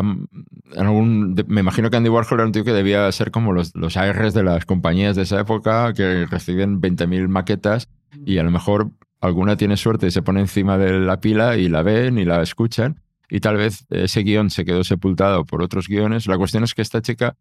algún... 0.77 1.35
Me 1.47 1.61
imagino 1.61 1.89
que 1.89 1.97
Andy 1.97 2.09
Warhol 2.09 2.39
era 2.39 2.45
un 2.45 2.51
tío 2.51 2.63
que 2.63 2.71
debía 2.71 3.11
ser 3.11 3.31
como 3.31 3.51
los, 3.51 3.75
los 3.75 3.97
ARs 3.97 4.33
de 4.33 4.43
las 4.43 4.65
compañías 4.65 5.15
de 5.15 5.23
esa 5.23 5.39
época 5.39 5.93
que 5.93 6.25
reciben 6.25 6.81
20.000 6.81 7.27
maquetas 7.27 7.89
y 8.25 8.37
a 8.37 8.43
lo 8.43 8.51
mejor 8.51 8.91
alguna 9.21 9.55
tiene 9.57 9.77
suerte 9.77 10.07
y 10.07 10.11
se 10.11 10.21
pone 10.21 10.39
encima 10.39 10.77
de 10.77 10.99
la 10.99 11.19
pila 11.19 11.57
y 11.57 11.69
la 11.69 11.81
ven 11.83 12.17
y 12.17 12.25
la 12.25 12.41
escuchan 12.41 13.01
y 13.29 13.39
tal 13.39 13.57
vez 13.57 13.85
ese 13.89 14.21
guion 14.21 14.49
se 14.49 14.65
quedó 14.65 14.83
sepultado 14.83 15.45
por 15.45 15.61
otros 15.61 15.87
guiones. 15.87 16.27
La 16.27 16.37
cuestión 16.37 16.63
es 16.63 16.73
que 16.73 16.81
esta 16.81 17.01
chica, 17.01 17.37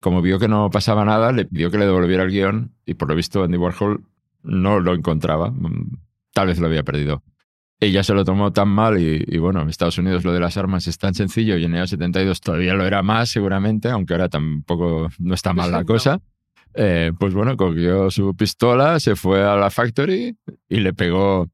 como 0.00 0.22
vio 0.22 0.38
que 0.38 0.48
no 0.48 0.70
pasaba 0.70 1.04
nada, 1.04 1.32
le 1.32 1.44
pidió 1.44 1.70
que 1.70 1.78
le 1.78 1.86
devolviera 1.86 2.22
el 2.22 2.30
guion 2.30 2.72
y 2.86 2.94
por 2.94 3.08
lo 3.08 3.16
visto 3.16 3.42
Andy 3.42 3.56
Warhol 3.56 4.04
no 4.42 4.78
lo 4.80 4.94
encontraba. 4.94 5.50
Mm, 5.50 5.96
Tal 6.34 6.48
vez 6.48 6.58
lo 6.58 6.66
había 6.66 6.82
perdido. 6.82 7.22
Ella 7.80 8.02
se 8.02 8.12
lo 8.12 8.24
tomó 8.24 8.52
tan 8.52 8.68
mal 8.68 8.98
y, 8.98 9.24
y 9.26 9.38
bueno, 9.38 9.62
en 9.62 9.68
Estados 9.68 9.98
Unidos 9.98 10.24
lo 10.24 10.32
de 10.32 10.40
las 10.40 10.56
armas 10.56 10.86
es 10.88 10.98
tan 10.98 11.14
sencillo 11.14 11.56
y 11.56 11.64
en 11.64 11.76
el 11.76 11.86
72 11.86 12.40
todavía 12.40 12.74
lo 12.74 12.84
era 12.84 13.02
más 13.02 13.28
seguramente, 13.28 13.88
aunque 13.88 14.14
ahora 14.14 14.28
tampoco 14.28 15.08
no 15.18 15.34
está 15.34 15.52
mal 15.52 15.70
la 15.70 15.84
cosa. 15.84 16.20
Eh, 16.74 17.12
pues 17.18 17.34
bueno, 17.34 17.56
cogió 17.56 18.10
su 18.10 18.34
pistola, 18.34 18.98
se 19.00 19.16
fue 19.16 19.42
a 19.42 19.56
la 19.56 19.70
factory 19.70 20.36
y 20.68 20.80
le 20.80 20.92
pegó, 20.92 21.48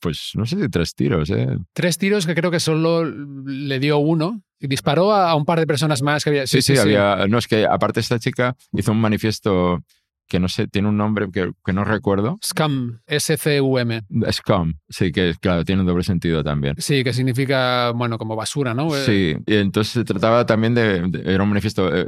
pues 0.00 0.32
no 0.34 0.46
sé 0.46 0.60
si 0.60 0.68
tres 0.68 0.94
tiros, 0.94 1.30
¿eh? 1.30 1.56
Tres 1.72 1.98
tiros 1.98 2.26
que 2.26 2.34
creo 2.34 2.50
que 2.50 2.60
solo 2.60 3.04
le 3.04 3.78
dio 3.78 3.98
uno 3.98 4.42
y 4.58 4.68
disparó 4.68 5.12
a, 5.12 5.30
a 5.30 5.34
un 5.34 5.44
par 5.44 5.58
de 5.58 5.66
personas 5.66 6.02
más 6.02 6.24
que 6.24 6.30
había. 6.30 6.46
Sí, 6.46 6.62
sí, 6.62 6.78
había. 6.78 7.26
No, 7.28 7.38
es 7.38 7.46
que 7.46 7.66
aparte 7.66 8.00
esta 8.00 8.18
chica 8.18 8.56
hizo 8.72 8.92
un 8.92 9.00
manifiesto 9.00 9.82
que 10.28 10.40
no 10.40 10.48
sé, 10.48 10.66
tiene 10.66 10.88
un 10.88 10.96
nombre 10.96 11.28
que, 11.30 11.52
que 11.64 11.72
no 11.72 11.84
recuerdo. 11.84 12.38
Scum, 12.44 12.98
S-C-U-M. 13.06 14.02
Scum, 14.30 14.74
sí, 14.88 15.12
que 15.12 15.34
claro, 15.40 15.64
tiene 15.64 15.82
un 15.82 15.86
doble 15.86 16.04
sentido 16.04 16.42
también. 16.42 16.74
Sí, 16.78 17.04
que 17.04 17.12
significa, 17.12 17.90
bueno, 17.90 18.18
como 18.18 18.34
basura, 18.36 18.72
¿no? 18.74 18.94
Eh, 18.96 19.02
Sí, 19.04 19.36
y 19.46 19.56
entonces 19.56 19.92
se 19.92 20.04
trataba 20.04 20.46
también 20.46 20.74
de, 20.74 21.02
de- 21.08 21.34
era 21.34 21.42
un 21.42 21.48
manifiesto, 21.50 21.94
eh, 21.94 22.06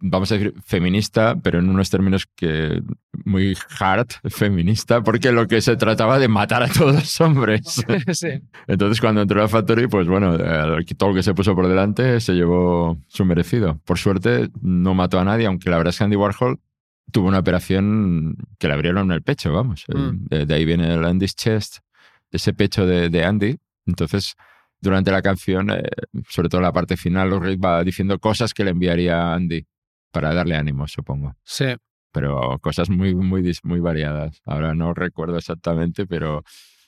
vamos 0.00 0.30
a 0.32 0.36
decir, 0.36 0.54
feminista, 0.64 1.36
pero 1.42 1.58
en 1.58 1.68
unos 1.68 1.90
términos 1.90 2.26
que 2.34 2.82
muy 3.24 3.56
hard, 3.80 4.06
feminista, 4.30 5.02
porque 5.02 5.32
lo 5.32 5.46
que 5.46 5.60
se 5.60 5.76
trataba 5.76 6.18
de 6.18 6.28
matar 6.28 6.62
a 6.62 6.68
todos 6.68 6.94
los 6.94 7.20
hombres. 7.20 7.82
sí. 8.12 8.28
Entonces 8.66 9.00
cuando 9.00 9.22
entró 9.22 9.40
a 9.40 9.42
la 9.44 9.48
Factory, 9.48 9.86
pues 9.86 10.06
bueno, 10.06 10.36
todo 10.96 11.08
lo 11.10 11.14
que 11.14 11.22
se 11.22 11.34
puso 11.34 11.54
por 11.54 11.66
delante 11.68 12.20
se 12.20 12.34
llevó 12.34 12.98
su 13.08 13.24
merecido. 13.24 13.80
Por 13.84 13.98
suerte 13.98 14.48
no 14.62 14.94
mató 14.94 15.18
a 15.20 15.24
nadie, 15.24 15.46
aunque 15.46 15.70
la 15.70 15.76
verdad 15.78 15.90
es 15.90 15.98
que 15.98 16.04
Andy 16.04 16.16
Warhol 16.16 16.58
tuvo 17.12 17.28
una 17.28 17.38
operación 17.38 18.36
que 18.58 18.68
le 18.68 18.74
abrieron 18.74 19.12
el 19.12 19.22
pecho, 19.22 19.52
vamos. 19.52 19.84
Mm. 19.88 20.26
de, 20.28 20.46
de 20.46 20.54
ahí 20.54 20.64
viene 20.64 20.92
el 20.94 21.04
Andy's 21.04 21.34
Chest, 21.36 21.78
ese 22.30 22.52
pecho 22.52 22.86
de, 22.86 23.08
de 23.08 23.24
Andy. 23.24 23.56
Entonces, 23.86 24.34
durante 24.80 25.10
la 25.10 25.22
canción, 25.22 25.70
eh, 25.70 25.82
sobre 26.28 26.48
todo 26.48 26.60
en 26.60 26.64
la 26.66 26.72
parte 26.72 26.96
final, 26.96 27.40
Reed 27.40 27.58
va 27.60 27.82
diciendo 27.84 28.18
cosas 28.18 28.52
que 28.52 28.64
le 28.64 28.70
enviaría 28.70 29.20
a 29.22 29.34
Andy 29.34 29.64
para 30.10 30.34
darle 30.34 30.56
ánimo, 30.56 30.86
supongo. 30.88 31.36
Sí. 31.44 31.66
Pero 32.12 32.58
cosas 32.60 32.88
muy, 32.90 33.14
muy, 33.14 33.42
muy 33.62 33.80
variadas. 33.80 34.40
Ahora 34.44 34.74
no 34.74 34.94
recuerdo 34.94 35.36
exactamente, 35.36 36.06
pero 36.06 36.44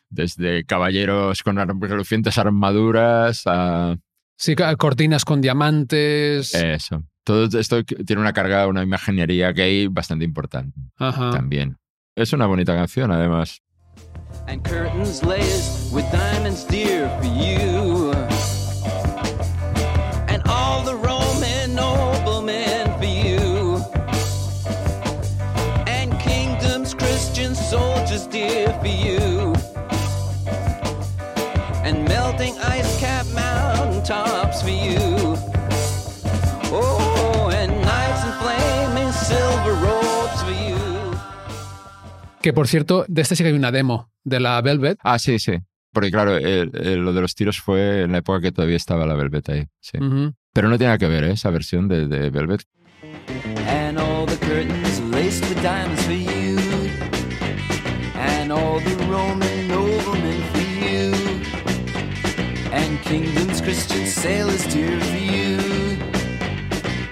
desde 0.09 0.64
caballeros 0.64 1.42
con 1.42 1.57
relucientes 1.81 2.38
armaduras 2.38 3.42
a 3.46 3.96
Sí, 4.40 4.54
cortinas 4.78 5.24
con 5.24 5.40
diamantes. 5.40 6.54
eso. 6.54 7.04
Todo 7.28 7.58
esto 7.60 7.84
tiene 7.84 8.22
una 8.22 8.32
carga, 8.32 8.66
una 8.68 8.82
imaginería 8.82 9.52
gay 9.52 9.86
bastante 9.86 10.24
importante 10.24 10.80
Ajá. 10.96 11.28
también. 11.30 11.76
Es 12.16 12.32
una 12.32 12.46
bonita 12.46 12.74
canción, 12.74 13.10
además. 13.10 13.60
and 14.46 14.64
curtains 14.64 15.22
laced 15.22 15.92
with 15.92 16.10
diamonds 16.10 16.64
dear 16.64 17.06
for 17.20 17.26
you. 17.26 17.97
Que 42.42 42.53
por 42.53 42.68
cierto, 42.68 43.05
de 43.09 43.22
este 43.22 43.35
sí 43.37 43.42
que 43.42 43.48
hay 43.51 43.55
una 43.57 43.72
demo 43.72 44.11
de 44.24 44.40
la 44.40 44.61
Velvet. 44.62 44.98
Ah, 45.03 45.18
sí, 45.18 45.38
sí. 45.38 45.53
porque 45.92 46.11
claro, 46.12 46.37
el- 46.37 46.70
el- 46.74 47.01
lo 47.05 47.12
de 47.12 47.20
los 47.22 47.35
tiros 47.35 47.61
fue 47.61 48.03
en 48.03 48.12
la 48.12 48.18
época 48.18 48.40
que 48.40 48.53
todavía 48.53 48.77
estaba 48.77 49.05
la 49.07 49.14
Velvet 49.14 49.48
ahí. 49.48 49.66
Sí. 49.81 49.98
Ujú. 49.98 50.33
Pero 50.53 50.68
no 50.68 50.77
tiene 50.79 50.88
nada 50.88 50.98
que 50.98 51.09
ver, 51.09 51.24
¿eh? 51.24 51.33
esa 51.33 51.51
versión 51.51 51.88
de, 51.88 52.07
de 52.07 52.31
Velvet. 52.31 52.62
And 53.66 53.98
all 53.98 54.27
the 54.27 54.37
curtains 54.46 55.01
laced 55.11 55.44
with 55.48 55.61
diamonds 55.62 56.03
for 56.05 56.12
you. 56.14 56.59
And 58.14 58.53
all 58.53 58.81
the 58.81 58.94
Roman 59.11 59.66
noblemen 59.68 60.40
for 60.53 60.62
you. 60.85 61.12
And 62.72 63.01
kingdoms, 63.03 63.61
Christian 63.62 64.07
sailors 64.07 64.64
dear 64.72 65.01
for 65.01 65.16
you. 65.18 65.59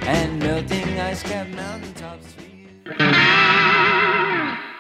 And 0.07 0.39
melting 0.43 1.01
ice 1.01 1.23
cap 1.25 1.47
mountaintops 1.57 2.27
for 2.35 2.43
you. 2.43 3.66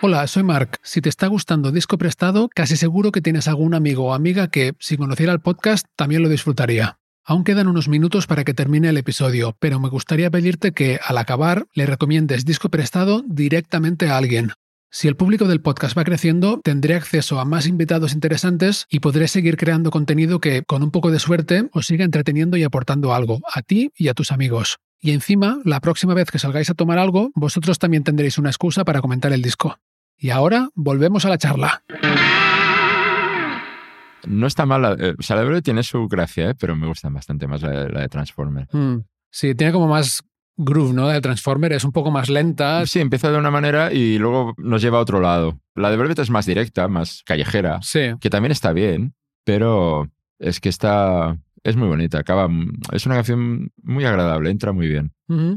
Hola, 0.02 0.26
soy 0.26 0.42
Mark. 0.42 0.78
Si 0.82 1.00
te 1.00 1.08
está 1.08 1.26
gustando 1.26 1.72
Disco 1.72 1.96
Prestado, 1.96 2.50
casi 2.54 2.76
seguro 2.76 3.12
que 3.12 3.22
tienes 3.22 3.48
algún 3.48 3.72
amigo 3.72 4.04
o 4.04 4.14
amiga 4.14 4.48
que, 4.48 4.74
si 4.78 4.98
conociera 4.98 5.32
el 5.32 5.40
podcast, 5.40 5.86
también 5.96 6.22
lo 6.22 6.28
disfrutaría. 6.28 6.98
Aún 7.24 7.44
quedan 7.44 7.66
unos 7.66 7.88
minutos 7.88 8.26
para 8.26 8.44
que 8.44 8.52
termine 8.52 8.90
el 8.90 8.98
episodio, 8.98 9.56
pero 9.58 9.80
me 9.80 9.88
gustaría 9.88 10.30
pedirte 10.30 10.72
que, 10.72 11.00
al 11.02 11.16
acabar, 11.16 11.66
le 11.72 11.86
recomiendes 11.86 12.44
Disco 12.44 12.68
Prestado 12.68 13.24
directamente 13.26 14.08
a 14.08 14.18
alguien. 14.18 14.52
Si 14.90 15.08
el 15.08 15.16
público 15.16 15.48
del 15.48 15.62
podcast 15.62 15.96
va 15.96 16.04
creciendo, 16.04 16.60
tendré 16.62 16.94
acceso 16.94 17.40
a 17.40 17.46
más 17.46 17.66
invitados 17.66 18.12
interesantes 18.12 18.86
y 18.90 19.00
podré 19.00 19.28
seguir 19.28 19.56
creando 19.56 19.90
contenido 19.90 20.40
que, 20.40 20.62
con 20.62 20.82
un 20.82 20.90
poco 20.90 21.10
de 21.10 21.20
suerte, 21.20 21.70
os 21.72 21.86
siga 21.86 22.04
entreteniendo 22.04 22.58
y 22.58 22.64
aportando 22.64 23.14
algo, 23.14 23.40
a 23.50 23.62
ti 23.62 23.90
y 23.96 24.08
a 24.08 24.14
tus 24.14 24.30
amigos. 24.30 24.76
Y 25.00 25.12
encima, 25.12 25.60
la 25.64 25.80
próxima 25.80 26.14
vez 26.14 26.30
que 26.30 26.38
salgáis 26.38 26.70
a 26.70 26.74
tomar 26.74 26.98
algo, 26.98 27.30
vosotros 27.34 27.78
también 27.78 28.04
tendréis 28.04 28.38
una 28.38 28.50
excusa 28.50 28.84
para 28.84 29.00
comentar 29.00 29.32
el 29.32 29.42
disco. 29.42 29.78
Y 30.18 30.30
ahora 30.30 30.68
volvemos 30.74 31.24
a 31.24 31.28
la 31.28 31.38
charla. 31.38 31.82
No 34.26 34.46
está 34.46 34.66
mal, 34.66 34.82
la- 34.82 34.96
eh, 34.98 35.14
o 35.18 35.22
sea, 35.22 35.36
la 35.36 35.44
Velvet 35.44 35.64
tiene 35.64 35.82
su 35.82 36.08
gracia, 36.08 36.50
¿eh? 36.50 36.54
pero 36.58 36.74
me 36.74 36.86
gusta 36.88 37.08
bastante 37.10 37.46
más 37.46 37.62
la, 37.62 37.88
la 37.88 38.00
de 38.00 38.08
Transformer. 38.08 38.66
Mm, 38.72 38.98
Sí, 39.30 39.54
tiene 39.54 39.72
como 39.72 39.86
más 39.86 40.22
groove, 40.56 40.94
¿no? 40.94 41.08
De 41.08 41.20
Transformer 41.20 41.72
es 41.74 41.84
un 41.84 41.92
poco 41.92 42.10
más 42.10 42.30
lenta. 42.30 42.86
Sí, 42.86 43.00
empieza 43.00 43.30
de 43.30 43.36
una 43.38 43.50
manera 43.50 43.92
y 43.92 44.18
luego 44.18 44.54
nos 44.56 44.80
lleva 44.80 44.98
a 44.98 45.02
otro 45.02 45.20
lado. 45.20 45.60
La 45.74 45.90
de 45.90 45.96
Velvet 45.98 46.18
es 46.20 46.30
más 46.30 46.46
directa, 46.46 46.88
más 46.88 47.22
callejera, 47.26 47.80
Sí. 47.82 48.00
que 48.20 48.30
también 48.30 48.52
está 48.52 48.72
bien, 48.72 49.14
pero 49.44 50.08
es 50.38 50.60
que 50.60 50.70
está... 50.70 51.36
Es 51.62 51.76
muy 51.76 51.88
bonita, 51.88 52.18
acaba... 52.18 52.48
Es 52.92 53.04
una 53.06 53.16
canción 53.16 53.70
muy 53.82 54.04
agradable, 54.06 54.50
entra 54.50 54.72
muy 54.72 54.88
bien. 54.88 55.12
Mm. 55.28 55.54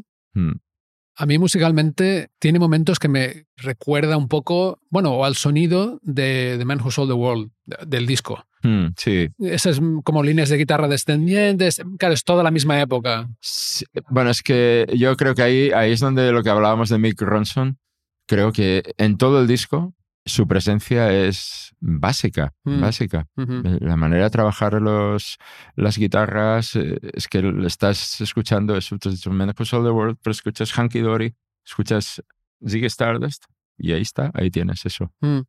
A 1.21 1.25
mí 1.25 1.37
musicalmente 1.37 2.29
tiene 2.39 2.59
momentos 2.59 2.97
que 2.97 3.09
me 3.09 3.45
recuerda 3.57 4.15
un 4.15 4.29
poco, 4.29 4.79
bueno, 4.89 5.25
al 5.25 5.35
sonido 5.35 5.99
de 6.01 6.55
The 6.57 6.63
Man 6.63 6.79
Who 6.81 6.91
Sold 6.91 7.09
the 7.09 7.13
World, 7.13 7.51
de- 7.65 7.77
del 7.85 8.07
disco. 8.07 8.45
Mm, 8.63 8.87
sí. 8.97 9.27
Esas 9.39 9.81
como 10.05 10.23
líneas 10.23 10.47
de 10.47 10.57
guitarra 10.57 10.87
descendientes, 10.87 11.81
claro, 11.97 12.13
es 12.13 12.23
toda 12.23 12.41
la 12.41 12.51
misma 12.51 12.79
época. 12.81 13.27
Sí, 13.41 13.83
Bueno, 14.09 14.29
es 14.29 14.41
que 14.41 14.85
yo 14.97 15.15
creo 15.17 15.35
que 15.35 15.41
ahí, 15.41 15.71
ahí 15.71 15.91
es 15.91 15.99
donde 15.99 16.31
lo 16.31 16.41
que 16.41 16.49
hablábamos 16.49 16.87
de 16.89 16.97
Mick 16.99 17.21
Ronson, 17.21 17.77
creo 18.25 18.51
que 18.53 18.93
en 18.97 19.17
todo 19.17 19.41
el 19.41 19.47
disco 19.47 19.93
su 20.25 20.47
presencia 20.47 21.11
es 21.11 21.73
básica, 21.79 22.53
Mm. 22.63 22.81
básica. 22.81 23.27
Ujú. 23.37 23.61
La 23.81 23.95
manera 23.95 24.25
de 24.25 24.29
trabajar 24.29 24.73
los, 24.81 25.37
las 25.75 25.97
guitarras 25.97 26.75
eh, 26.75 26.99
es 27.13 27.27
que 27.27 27.41
estás 27.65 28.21
escuchando 28.21 28.75
eso, 28.77 28.97
tú 28.97 29.09
has 29.09 29.15
dicho 29.15 29.31
Man 29.31 29.53
Who 29.57 29.65
Sold 29.65 29.85
the 29.85 29.91
World, 29.91 30.17
pero 30.21 30.31
escuchas 30.31 30.71
Hanky 30.77 30.99
Dory, 30.99 31.35
escuchas 31.65 32.21
Ziggy 32.67 32.85
Stardust 32.87 33.45
y 33.77 33.93
ahí 33.93 34.01
está, 34.01 34.31
ahí 34.33 34.51
tienes 34.51 34.85
eso. 34.85 35.11
Mm. 35.21 35.39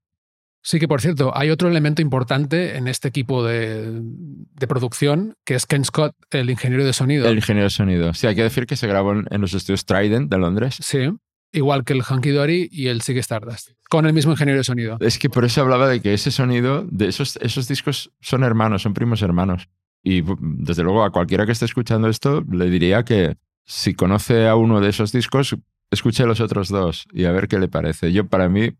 Sí 0.62 0.78
que, 0.78 0.86
por 0.86 1.00
cierto, 1.00 1.32
hay 1.34 1.48
otro 1.48 1.68
elemento 1.70 2.02
importante 2.02 2.76
en 2.76 2.86
este 2.86 3.08
equipo 3.08 3.42
de, 3.42 3.98
de 4.02 4.66
producción, 4.66 5.34
que 5.46 5.54
es 5.54 5.64
Ken 5.64 5.86
Scott, 5.86 6.14
el 6.30 6.50
ingeniero 6.50 6.84
de 6.84 6.92
sonido. 6.92 7.26
El 7.28 7.36
ingeniero 7.36 7.64
de 7.64 7.70
sonido. 7.70 8.12
Sí, 8.12 8.26
hay 8.26 8.34
que 8.36 8.42
decir 8.42 8.66
que 8.66 8.76
se 8.76 8.86
grabó 8.86 9.12
en, 9.12 9.26
en 9.30 9.40
los 9.40 9.54
estudios 9.54 9.86
Trident 9.86 10.30
de 10.30 10.36
Londres. 10.38 10.76
Sí, 10.80 11.08
igual 11.52 11.84
que 11.84 11.92
el 11.92 12.02
Hunky 12.08 12.30
Dory 12.30 12.68
y 12.70 12.88
el 12.88 13.02
Ziggy 13.02 13.20
Stardust, 13.20 13.70
con 13.88 14.06
el 14.06 14.12
mismo 14.12 14.32
ingeniero 14.32 14.58
de 14.58 14.64
sonido. 14.64 14.96
Es 15.00 15.18
que 15.18 15.30
por 15.30 15.44
eso 15.44 15.60
hablaba 15.60 15.88
de 15.88 16.00
que 16.00 16.14
ese 16.14 16.30
sonido, 16.30 16.86
de 16.90 17.08
esos, 17.08 17.36
esos 17.36 17.68
discos 17.68 18.12
son 18.20 18.44
hermanos, 18.44 18.82
son 18.82 18.94
primos 18.94 19.22
hermanos. 19.22 19.68
Y 20.02 20.22
desde 20.40 20.82
luego 20.82 21.04
a 21.04 21.10
cualquiera 21.10 21.44
que 21.44 21.52
esté 21.52 21.66
escuchando 21.66 22.08
esto 22.08 22.42
le 22.50 22.70
diría 22.70 23.04
que 23.04 23.36
si 23.66 23.94
conoce 23.94 24.48
a 24.48 24.56
uno 24.56 24.80
de 24.80 24.88
esos 24.88 25.12
discos, 25.12 25.56
escuche 25.90 26.24
los 26.26 26.40
otros 26.40 26.68
dos 26.68 27.06
y 27.12 27.24
a 27.24 27.32
ver 27.32 27.48
qué 27.48 27.58
le 27.58 27.68
parece. 27.68 28.12
Yo 28.12 28.26
para 28.26 28.48
mí 28.48 28.70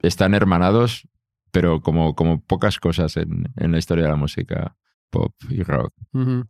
están 0.00 0.34
hermanados, 0.34 1.08
pero 1.50 1.80
como, 1.80 2.14
como 2.14 2.40
pocas 2.40 2.78
cosas 2.80 3.16
en, 3.16 3.52
en 3.56 3.72
la 3.72 3.78
historia 3.78 4.04
de 4.04 4.10
la 4.10 4.16
música 4.16 4.76
pop 5.10 5.32
y 5.48 5.62
rock. 5.62 5.92
Ujú. 6.12 6.44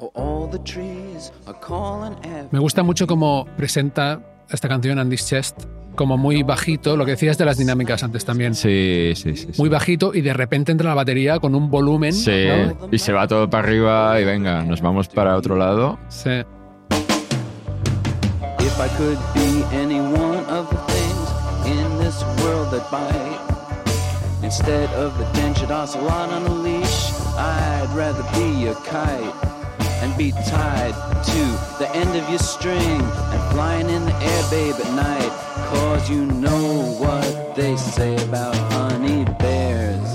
Oh, 0.00 0.48
after 0.52 2.48
Me 2.52 2.58
gusta 2.58 2.82
mucho 2.82 3.06
cómo 3.06 3.46
presenta 3.56 4.37
esta 4.50 4.68
canción 4.68 4.98
Andy's 4.98 5.26
Chest, 5.26 5.64
como 5.94 6.16
muy 6.16 6.42
bajito, 6.42 6.96
lo 6.96 7.04
que 7.04 7.12
decías 7.12 7.36
de 7.38 7.44
las 7.44 7.58
dinámicas 7.58 8.02
antes 8.02 8.24
también. 8.24 8.54
Sí, 8.54 9.12
sí, 9.14 9.36
sí. 9.36 9.48
sí. 9.52 9.60
Muy 9.60 9.68
bajito 9.68 10.14
y 10.14 10.20
de 10.20 10.32
repente 10.32 10.72
entra 10.72 10.88
la 10.88 10.94
batería 10.94 11.38
con 11.38 11.54
un 11.54 11.70
volumen. 11.70 12.12
Sí, 12.12 12.46
¿no? 12.46 12.88
y 12.90 12.98
se 12.98 13.12
va 13.12 13.26
todo 13.26 13.50
para 13.50 13.66
arriba 13.66 14.20
y 14.20 14.24
venga, 14.24 14.62
nos 14.62 14.80
vamos 14.80 15.08
para 15.08 15.36
otro 15.36 15.56
lado. 15.56 15.98
Sí. 16.08 16.42
If 18.60 18.78
I 18.78 18.88
could 18.96 19.18
be 19.34 19.64
any 19.76 20.00
one 20.00 20.44
of 20.48 20.70
the 20.70 20.76
things 20.92 21.28
in 21.66 21.98
this 21.98 22.22
world 22.44 22.70
that 22.70 22.88
bite, 22.92 24.44
instead 24.44 24.88
of 24.94 25.18
the 25.18 25.24
dentured 25.40 25.72
ocelot 25.72 26.30
on 26.30 26.46
a 26.46 26.54
leash, 26.62 27.12
I'd 27.36 27.88
rather 27.96 28.22
be 28.34 28.68
a 28.68 28.74
kite 28.84 29.57
and 30.00 30.16
be 30.16 30.32
tied 30.32 30.94
to 31.24 31.42
the 31.78 31.90
end 31.94 32.16
of 32.16 32.28
your 32.28 32.38
string 32.38 33.00
and 33.00 33.52
flying 33.52 33.88
in 33.88 34.04
the 34.04 34.14
air, 34.14 34.44
babe, 34.50 34.74
at 34.74 34.92
night. 34.94 35.32
Cause 35.72 36.08
you 36.08 36.24
know 36.24 36.96
what 36.98 37.54
they 37.56 37.76
say 37.76 38.14
about 38.24 38.56
honey 38.72 39.24
bears. 39.38 40.08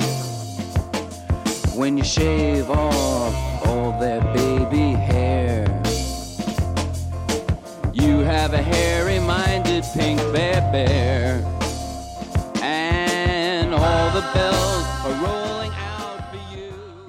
When 1.76 1.98
you 1.98 2.04
shave 2.04 2.70
off 2.70 3.68
all 3.68 4.00
their 4.00 4.22
baby 4.34 4.92
hair. 4.94 5.66
You 7.94 8.20
have 8.20 8.54
a 8.54 8.62
hairy 8.62 9.20
minded 9.20 9.84
pink 9.94 10.20
bear 10.34 10.62
bear. 10.72 11.44
And 12.62 13.74
all 13.74 14.12
the 14.12 14.22
bells 14.34 14.86
are 15.06 15.24
rolling. 15.24 15.43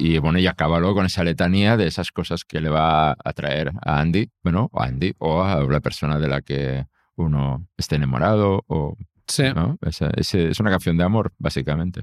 Y 0.06 0.18
bueno, 0.18 0.38
y 0.38 0.46
acaba 0.46 0.78
luego 0.80 0.96
con 0.96 1.06
esa 1.06 1.24
letanía 1.24 1.78
de 1.78 1.86
esas 1.86 2.12
cosas 2.12 2.44
que 2.44 2.60
le 2.60 2.68
va 2.68 3.12
a 3.12 3.16
atraer 3.24 3.72
a 3.82 4.00
Andy, 4.00 4.28
bueno, 4.42 4.70
a 4.74 4.84
Andy, 4.84 5.14
o 5.16 5.42
a 5.42 5.62
la 5.64 5.80
persona 5.80 6.18
de 6.18 6.28
la 6.28 6.42
que 6.42 6.84
uno 7.16 7.66
esté 7.78 7.96
enamorado, 7.96 8.62
o, 8.66 8.98
Sí. 9.26 9.44
ese- 9.80 10.50
es 10.50 10.60
una 10.60 10.68
canción 10.70 10.98
de 10.98 11.04
amor, 11.04 11.32
básicamente. 11.38 12.02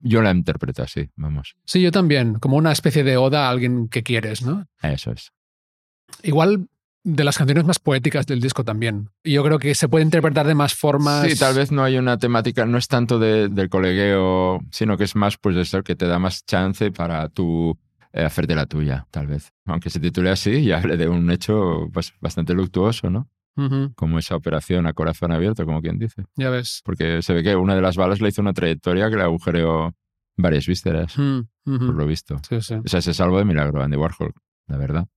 Yo 0.00 0.20
la 0.20 0.30
interpreto 0.30 0.82
así, 0.82 1.08
vamos. 1.16 1.54
Sí, 1.64 1.80
yo 1.80 1.90
también, 1.90 2.34
como 2.34 2.56
una 2.58 2.70
especie 2.72 3.02
de 3.02 3.16
oda 3.16 3.46
a 3.46 3.50
alguien 3.50 3.88
que 3.88 4.02
quieres, 4.02 4.42
¿no? 4.42 4.66
Eso 4.82 5.10
es. 5.12 5.32
Igual 6.22 6.68
de 7.14 7.24
las 7.24 7.38
canciones 7.38 7.64
más 7.64 7.78
poéticas 7.78 8.26
del 8.26 8.40
disco 8.40 8.64
también. 8.64 9.08
Yo 9.24 9.42
creo 9.42 9.58
que 9.58 9.74
se 9.74 9.88
puede 9.88 10.04
interpretar 10.04 10.46
de 10.46 10.54
más 10.54 10.74
formas. 10.74 11.26
Sí, 11.30 11.38
tal 11.38 11.54
vez 11.54 11.72
no 11.72 11.82
hay 11.82 11.96
una 11.96 12.18
temática, 12.18 12.66
no 12.66 12.76
es 12.78 12.86
tanto 12.88 13.18
de- 13.18 13.48
del 13.48 13.68
colegueo, 13.68 14.60
sino 14.70 14.96
que 14.96 15.04
es 15.04 15.16
más, 15.16 15.36
pues 15.38 15.56
eso, 15.56 15.82
que 15.82 15.96
te 15.96 16.06
da 16.06 16.18
más 16.18 16.44
chance 16.44 16.90
para 16.92 17.28
tú 17.28 17.78
eh, 18.12 18.24
hacerte 18.24 18.54
la 18.54 18.66
tuya, 18.66 19.06
tal 19.10 19.26
vez. 19.26 19.52
Aunque 19.66 19.90
se 19.90 20.00
titule 20.00 20.30
así 20.30 20.50
y 20.50 20.72
hable 20.72 20.96
de 20.96 21.08
un 21.08 21.30
hecho 21.30 21.88
pues, 21.92 22.12
bastante 22.20 22.54
luctuoso, 22.54 23.10
¿no? 23.10 23.28
Como 23.96 24.20
esa 24.20 24.36
operación 24.36 24.86
a 24.86 24.92
corazón 24.92 25.32
abierto, 25.32 25.64
como 25.66 25.82
quien 25.82 25.98
dice. 25.98 26.24
ya 26.36 26.48
ves. 26.48 26.80
Porque 26.84 27.22
se 27.22 27.32
ve 27.34 27.42
que 27.42 27.56
una 27.56 27.74
de 27.74 27.82
las 27.82 27.96
balas 27.96 28.20
le 28.20 28.28
hizo 28.28 28.40
una 28.40 28.52
trayectoria 28.52 29.10
que 29.10 29.16
le 29.16 29.22
agujereó 29.24 29.94
varias 30.36 30.66
vísceras, 30.66 31.18
Mm, 31.18 31.40
por 31.64 31.94
lo 31.96 32.06
visto. 32.06 32.36
Sí, 32.48 32.60
sí. 32.60 32.74
O 32.74 32.86
sea, 32.88 33.02
se 33.02 33.12
salvó 33.12 33.38
de 33.38 33.44
milagro 33.44 33.82
Andy 33.82 33.96
Warhol, 33.96 34.32
la 34.68 34.76
verdad. 34.76 35.08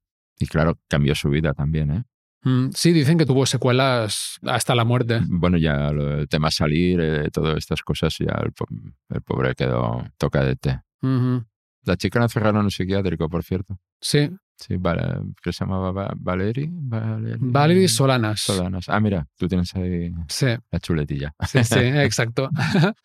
Y 0.41 0.47
claro, 0.47 0.79
cambió 0.87 1.13
su 1.15 1.29
vida 1.29 1.53
también, 1.53 1.91
¿eh? 1.91 2.03
Mm, 2.43 2.69
Sí, 2.73 2.91
dicen 2.91 3.17
que 3.19 3.25
tuvo 3.25 3.45
secuelas 3.45 4.39
hasta 4.43 4.73
la 4.73 4.83
muerte. 4.83 5.21
Bueno, 5.27 5.57
ya 5.57 5.89
el 5.89 6.27
tema 6.27 6.49
salir, 6.49 6.99
eh, 6.99 7.29
todas 7.31 7.57
estas 7.57 7.81
cosas, 7.83 8.15
ya 8.17 8.33
el, 8.43 8.51
po- 8.51 8.65
el 9.09 9.21
pobre 9.21 9.53
quedó 9.53 10.03
toca 10.17 10.43
de 10.43 10.55
té. 10.55 10.79
Ujú. 11.03 11.45
La 11.85 11.95
chica 11.97 12.19
la 12.19 12.25
encerraron 12.25 12.57
en 12.61 12.65
un 12.65 12.71
psiquiátrico, 12.71 13.29
por 13.29 13.43
cierto. 13.43 13.77
Sí, 14.01 14.29
Sí, 14.57 14.75
vale, 14.77 15.01
que 15.41 15.51
se 15.51 15.63
llamaba 15.65 15.91
Va- 15.91 16.13
Valeri. 16.15 16.69
Valeri 16.71 17.35
Valerie 17.39 17.87
Solanas. 17.87 18.41
Solanas. 18.41 18.85
Ah, 18.89 18.99
mira, 18.99 19.25
tú 19.35 19.47
tienes 19.47 19.73
ahí 19.75 20.11
Sí, 20.27 20.45
la 20.69 20.79
chuletilla. 20.79 21.33
sí, 21.47 21.63
sí, 21.63 21.79
exacto. 21.79 22.49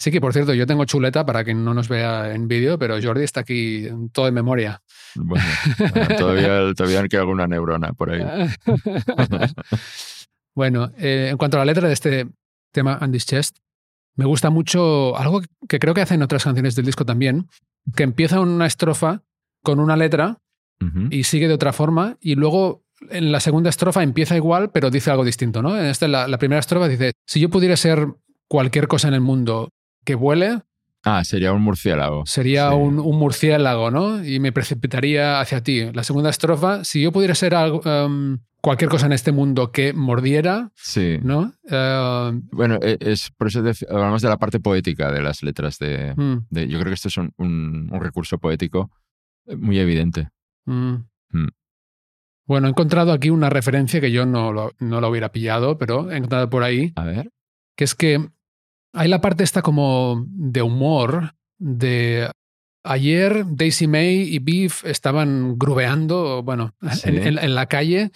Sí 0.00 0.12
que, 0.12 0.20
por 0.20 0.32
cierto, 0.32 0.54
yo 0.54 0.64
tengo 0.64 0.84
chuleta 0.84 1.26
para 1.26 1.42
quien 1.42 1.64
no 1.64 1.74
nos 1.74 1.88
vea 1.88 2.32
en 2.32 2.46
vídeo, 2.46 2.78
pero 2.78 3.02
Jordi 3.02 3.24
está 3.24 3.40
aquí 3.40 3.88
todo 4.12 4.26
de 4.26 4.30
memoria. 4.32 4.80
Bueno, 5.14 5.44
todavía, 6.18 6.72
todavía 6.76 7.08
queda 7.08 7.22
alguna 7.22 7.46
neurona 7.46 7.92
por 7.92 8.10
ahí. 8.10 8.22
bueno, 10.54 10.92
eh, 10.98 11.28
en 11.30 11.36
cuanto 11.36 11.56
a 11.56 11.60
la 11.60 11.66
letra 11.66 11.88
de 11.88 11.94
este 11.94 12.28
tema, 12.72 12.98
Andy's 13.00 13.26
Chest, 13.26 13.58
Me 14.16 14.24
gusta 14.24 14.50
mucho 14.50 15.16
algo 15.16 15.42
que 15.68 15.78
creo 15.78 15.94
que 15.94 16.00
hacen 16.00 16.22
otras 16.22 16.44
canciones 16.44 16.74
del 16.74 16.86
disco 16.86 17.04
también, 17.04 17.48
que 17.94 18.02
empieza 18.02 18.40
una 18.40 18.66
estrofa 18.66 19.22
con 19.62 19.80
una 19.80 19.96
letra 19.96 20.38
y 21.10 21.24
sigue 21.24 21.48
de 21.48 21.54
otra 21.54 21.72
forma 21.72 22.16
y 22.20 22.36
luego 22.36 22.84
en 23.10 23.32
la 23.32 23.40
segunda 23.40 23.68
estrofa 23.68 24.04
empieza 24.04 24.36
igual 24.36 24.70
pero 24.70 24.90
dice 24.90 25.10
algo 25.10 25.24
distinto, 25.24 25.60
¿no? 25.60 25.76
En 25.76 25.86
esta, 25.86 26.06
la, 26.06 26.28
la 26.28 26.38
primera 26.38 26.60
estrofa 26.60 26.86
dice, 26.86 27.14
si 27.26 27.40
yo 27.40 27.48
pudiera 27.48 27.76
ser 27.76 28.06
cualquier 28.46 28.86
cosa 28.86 29.08
en 29.08 29.14
el 29.14 29.20
mundo 29.20 29.70
que 30.04 30.14
vuele, 30.14 30.62
Ah, 31.04 31.22
sería 31.24 31.52
un 31.52 31.62
murciélago. 31.62 32.26
sería 32.26 32.70
Sí. 32.70 32.74
un, 32.76 32.98
un 32.98 33.18
murciélago, 33.18 33.90
¿no? 33.90 34.24
Y 34.24 34.40
me 34.40 34.52
precipitaría 34.52 35.40
hacia 35.40 35.62
ti. 35.62 35.90
La 35.92 36.02
segunda 36.02 36.30
estrofa, 36.30 36.84
si 36.84 37.00
yo 37.02 37.12
pudiera 37.12 37.34
ser 37.34 37.54
algo, 37.54 37.80
em, 37.84 38.38
cualquier 38.60 38.90
cosa 38.90 39.06
en 39.06 39.12
este 39.12 39.30
mundo 39.30 39.70
que 39.70 39.92
mordiera, 39.92 40.72
Sí. 40.74 41.18
¿no? 41.22 41.54
Eh, 41.70 42.32
Bueno, 42.50 42.78
e- 42.82 42.98
es 43.00 43.30
por 43.30 43.46
eso 43.46 43.62
hablamos 43.88 44.22
de 44.22 44.28
la 44.28 44.36
parte 44.38 44.58
poética 44.58 45.12
de 45.12 45.22
las 45.22 45.42
letras 45.44 45.78
de, 45.78 46.14
mm, 46.16 46.46
de- 46.50 46.66
yo 46.68 46.78
creo 46.80 46.90
que 46.90 46.94
esto 46.94 47.08
es 47.08 47.16
un, 47.16 47.32
un- 47.38 47.88
un 47.92 48.00
recurso 48.00 48.38
poético 48.38 48.90
eh, 49.46 49.56
muy 49.56 49.78
evidente. 49.78 50.28
mm. 50.66 50.94
Mm. 51.30 51.48
Bueno, 52.46 52.66
he 52.66 52.70
encontrado 52.70 53.12
aquí 53.12 53.30
una 53.30 53.50
referencia 53.50 54.00
que 54.00 54.10
yo 54.10 54.24
no 54.26 54.52
lo, 54.52 54.72
no 54.80 55.00
lo 55.00 55.08
hubiera 55.10 55.30
pillado, 55.32 55.76
pero 55.78 56.10
he 56.10 56.16
encontrado 56.16 56.48
por 56.50 56.62
ahí, 56.64 56.92
A 56.96 57.04
ver. 57.04 57.30
que 57.76 57.84
es 57.84 57.94
que 57.94 58.26
hay 58.92 59.08
la 59.08 59.20
parte 59.20 59.44
esta 59.44 59.62
como 59.62 60.24
de 60.28 60.62
humor 60.62 61.34
de 61.58 62.30
ayer 62.84 63.44
Daisy 63.46 63.86
May 63.86 64.22
y 64.22 64.38
Beef 64.38 64.84
estaban 64.84 65.58
grubeando, 65.58 66.42
bueno, 66.42 66.74
Sí. 66.92 67.08
en, 67.08 67.18
en- 67.26 67.38
en 67.38 67.54
la 67.54 67.66
calle 67.66 68.10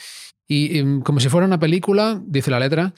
y, 0.48 0.78
y 0.78 1.00
como 1.02 1.20
si 1.20 1.28
fuera 1.28 1.46
una 1.46 1.58
película, 1.58 2.20
dice 2.26 2.50
la 2.50 2.60
letra, 2.60 2.92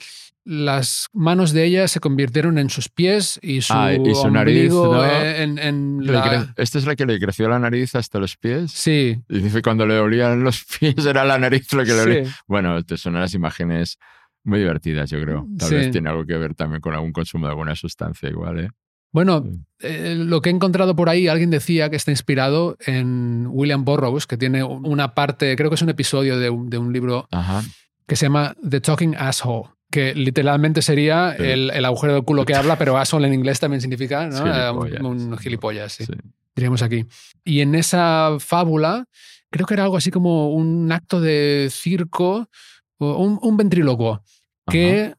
las 0.47 1.07
manos 1.11 1.53
de 1.53 1.63
ella 1.63 1.87
se 1.87 1.99
convirtieron 1.99 2.59
en 2.59 2.69
sus 2.69 2.87
pies 2.89 3.39
y 3.41 3.61
su, 3.61 3.73
Ah, 3.73 3.93
y 3.93 4.13
su 4.13 4.29
nariz, 4.29 4.71
¿no? 4.71 5.03
en, 5.03 5.57
en 5.57 5.97
Le 6.05 6.11
la- 6.13 6.23
cre- 6.23 6.53
¿Esta 6.57 6.77
es 6.77 6.85
la 6.85 6.95
que 6.95 7.05
le 7.07 7.19
creció 7.19 7.49
la 7.49 7.57
nariz 7.57 7.95
hasta 7.95 8.19
los 8.19 8.37
pies? 8.37 8.71
Sí, 8.71 9.19
Y 9.27 9.39
dice 9.39 9.61
cuando 9.63 9.87
le 9.87 9.97
olían 9.97 10.43
los 10.43 10.63
pies 10.79 11.03
era 11.05 11.25
la 11.25 11.39
nariz 11.39 11.71
lo 11.73 11.83
que 11.83 11.93
le 11.93 12.01
olía. 12.01 12.25
sí. 12.25 12.31
Bueno, 12.47 12.83
te 12.83 12.95
son 12.97 13.15
unas 13.15 13.33
imágenes 13.33 13.97
muy 14.45 14.59
divertidas, 14.59 15.09
yo 15.09 15.19
creo. 15.21 15.47
Tal 15.57 15.69
Sí. 15.69 15.75
vez 15.75 15.91
tiene 15.91 16.09
algo 16.09 16.25
que 16.25 16.37
ver 16.37 16.55
también 16.55 16.79
con 16.81 16.93
algún 16.93 17.11
consumo 17.11 17.47
de 17.47 17.51
alguna 17.51 17.75
sustancia 17.75 18.29
igual, 18.29 18.59
¿eh? 18.61 18.69
Bueno, 19.11 19.45
eh, 19.79 20.15
lo 20.17 20.41
que 20.41 20.49
he 20.49 20.53
encontrado 20.53 20.95
por 20.95 21.07
ahí, 21.09 21.27
alguien 21.29 21.49
decía 21.49 21.89
que 21.89 21.95
está 21.95 22.11
inspirado 22.11 22.75
en 22.85 23.47
William 23.49 23.85
Burroughs, 23.85 24.27
que 24.27 24.35
tiene 24.37 24.61
una 24.63 25.13
parte, 25.13 25.55
creo 25.55 25.69
que 25.69 25.75
es 25.75 25.81
un 25.81 25.89
episodio 25.89 26.37
de 26.37 26.49
un, 26.49 26.69
de 26.69 26.77
un 26.77 26.91
libro 26.91 27.27
Ajá. 27.31 27.63
que 28.07 28.15
se 28.17 28.25
llama 28.25 28.55
The 28.69 28.81
Talking 28.81 29.15
Asshole, 29.17 29.69
que 29.89 30.13
literalmente 30.13 30.81
sería 30.81 31.33
Sí. 31.37 31.43
el, 31.43 31.71
el 31.71 31.85
agujero 31.85 32.13
del 32.13 32.23
culo 32.23 32.43
que 32.43 32.55
habla, 32.55 32.77
pero 32.77 32.97
asshole 32.97 33.27
en 33.27 33.33
inglés 33.33 33.59
también 33.61 33.79
significa 33.79 34.27
¿no? 34.27 34.35
Gilipollas. 34.43 34.99
Eh, 34.99 35.03
un, 35.05 35.21
un 35.31 35.37
gilipollas, 35.37 35.93
sí, 35.93 36.05
Sí. 36.05 36.13
diríamos 36.53 36.81
aquí. 36.81 37.05
Y 37.45 37.61
en 37.61 37.73
esa 37.75 38.35
fábula, 38.39 39.05
creo 39.49 39.65
que 39.65 39.75
era 39.75 39.83
algo 39.83 39.95
así 39.95 40.11
como 40.11 40.49
un 40.53 40.91
acto 40.91 41.21
de 41.21 41.69
circo, 41.71 42.49
o 42.97 43.17
un, 43.17 43.39
un 43.41 43.57
ventrílocuo, 43.57 44.21
que 44.69 45.13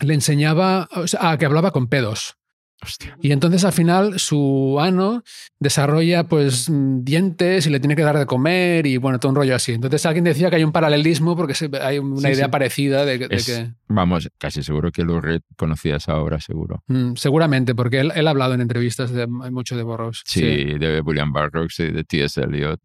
le 0.00 0.14
enseñaba, 0.14 0.88
o 0.94 1.06
sea, 1.06 1.20
ah, 1.30 1.38
que 1.38 1.46
hablaba 1.46 1.70
con 1.70 1.88
pedos. 1.88 2.34
Hostia. 2.82 3.16
Y 3.22 3.32
entonces 3.32 3.64
al 3.64 3.72
final 3.72 4.18
su 4.18 4.76
ano 4.78 5.22
desarrolla 5.58 6.24
pues 6.24 6.70
dientes 6.70 7.66
y 7.66 7.70
le 7.70 7.80
tiene 7.80 7.96
que 7.96 8.02
dar 8.02 8.18
de 8.18 8.26
comer 8.26 8.86
y 8.86 8.98
bueno, 8.98 9.18
todo 9.18 9.30
un 9.30 9.36
rollo 9.36 9.54
así. 9.56 9.72
Entonces 9.72 10.04
alguien 10.04 10.24
decía 10.24 10.50
que 10.50 10.56
hay 10.56 10.64
un 10.64 10.72
paralelismo 10.72 11.34
porque 11.36 11.54
hay 11.80 11.98
una 11.98 12.20
Sí, 12.20 12.34
idea 12.34 12.44
sí. 12.44 12.50
parecida 12.50 13.06
de, 13.06 13.18
que- 13.18 13.28
de 13.28 13.36
Es- 13.36 13.46
que... 13.46 13.72
Vamos, 13.88 14.28
casi 14.36 14.62
seguro 14.62 14.92
que 14.92 15.04
Lou 15.04 15.22
Reed 15.22 15.40
conocía 15.56 15.96
esa 15.96 16.16
obra, 16.18 16.38
seguro. 16.38 16.84
Mm, 16.88 17.14
seguramente, 17.14 17.74
porque 17.74 18.00
él, 18.00 18.12
él 18.14 18.26
ha 18.26 18.30
hablado 18.30 18.52
en 18.52 18.60
entrevistas 18.60 19.10
de 19.10 19.26
mucho 19.26 19.74
de 19.74 19.82
Burroughs. 19.82 20.22
Sí, 20.26 20.42
de 20.42 21.00
William 21.00 21.32
Burroughs 21.32 21.80
y 21.80 21.90
de 21.90 22.04
T.S. 22.04 22.38
Eliot 22.42 22.78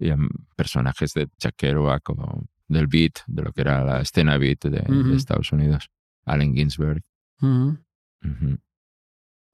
y, 0.00 0.08
em, 0.08 0.28
personajes 0.56 1.12
de 1.14 1.28
Jack 1.38 1.54
Kerouac 1.56 2.10
o 2.10 2.42
del 2.68 2.86
beat, 2.86 3.20
de 3.26 3.42
lo 3.42 3.52
que 3.52 3.60
era 3.60 3.84
la 3.84 4.00
escena 4.00 4.38
beat 4.38 4.64
de. 4.64 5.14
Estados 5.14 5.52
Unidos. 5.52 5.90
Allen 6.24 6.54
Ginsberg. 6.54 7.02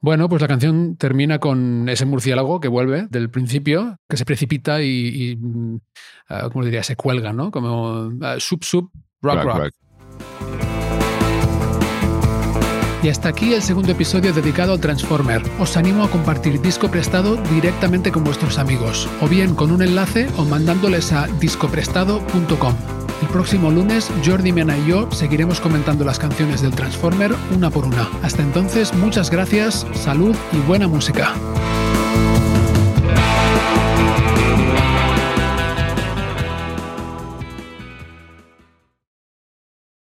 Bueno, 0.03 0.29
pues 0.31 0.41
la 0.41 0.49
canción 0.49 0.97
termina 0.97 1.39
con 1.39 1.89
ese 1.89 2.07
murciélago 2.07 2.59
que 2.59 2.69
vuelve 2.69 3.07
del 3.11 3.29
principio, 3.29 3.99
que 4.09 4.17
se 4.17 4.25
precipita 4.25 4.83
y, 4.83 5.33
y, 5.33 5.37
mm, 5.37 5.79
ah, 6.29 6.49
¿cómo 6.51 6.65
diría? 6.65 6.83
Se 6.83 6.97
cuelga, 6.97 7.35
¿no? 7.35 7.51
Como 7.51 8.11
ah, 8.23 8.37
sub, 8.39 8.65
sub, 8.65 8.91
rock, 9.21 9.45
rock. 9.45 9.75
Y 13.03 13.09
hasta 13.09 13.31
aquí 13.31 13.55
el 13.55 13.63
segundo 13.63 13.93
episodio 13.93 14.33
dedicado 14.33 14.73
al 14.75 14.81
Transformer. 14.81 15.43
Os 15.59 15.77
animo 15.77 16.05
a 16.05 16.11
compartir 16.11 16.61
disco 16.61 16.91
prestado 16.91 17.37
directamente 17.55 18.13
con 18.13 18.25
vuestros 18.25 18.59
amigos, 18.59 19.09
o 19.23 19.29
bien 19.29 19.55
con 19.55 19.71
un 19.71 19.83
enlace 19.83 20.29
o 20.37 20.45
mandándoles 20.45 21.13
a 21.13 21.27
discoprestado.com. 21.27 23.00
El 23.21 23.29
próximo 23.29 23.71
lunes, 23.71 24.11
Jordi 24.25 24.53
Mena 24.53 24.77
y 24.79 24.87
yo 24.87 25.09
seguiremos 25.13 25.61
comentando 25.61 26.05
las 26.05 26.19
canciones 26.19 26.63
del 26.63 26.73
Transformer 26.73 27.35
una 27.55 27.71
por 27.71 27.85
una. 27.85 28.09
Hasta 28.23 28.43
entonces, 28.43 28.95
muchas 28.95 29.31
gracias, 29.31 29.87
salud 29.95 30.35
y 30.53 30.59
buena 30.67 30.89
música. 30.89 31.35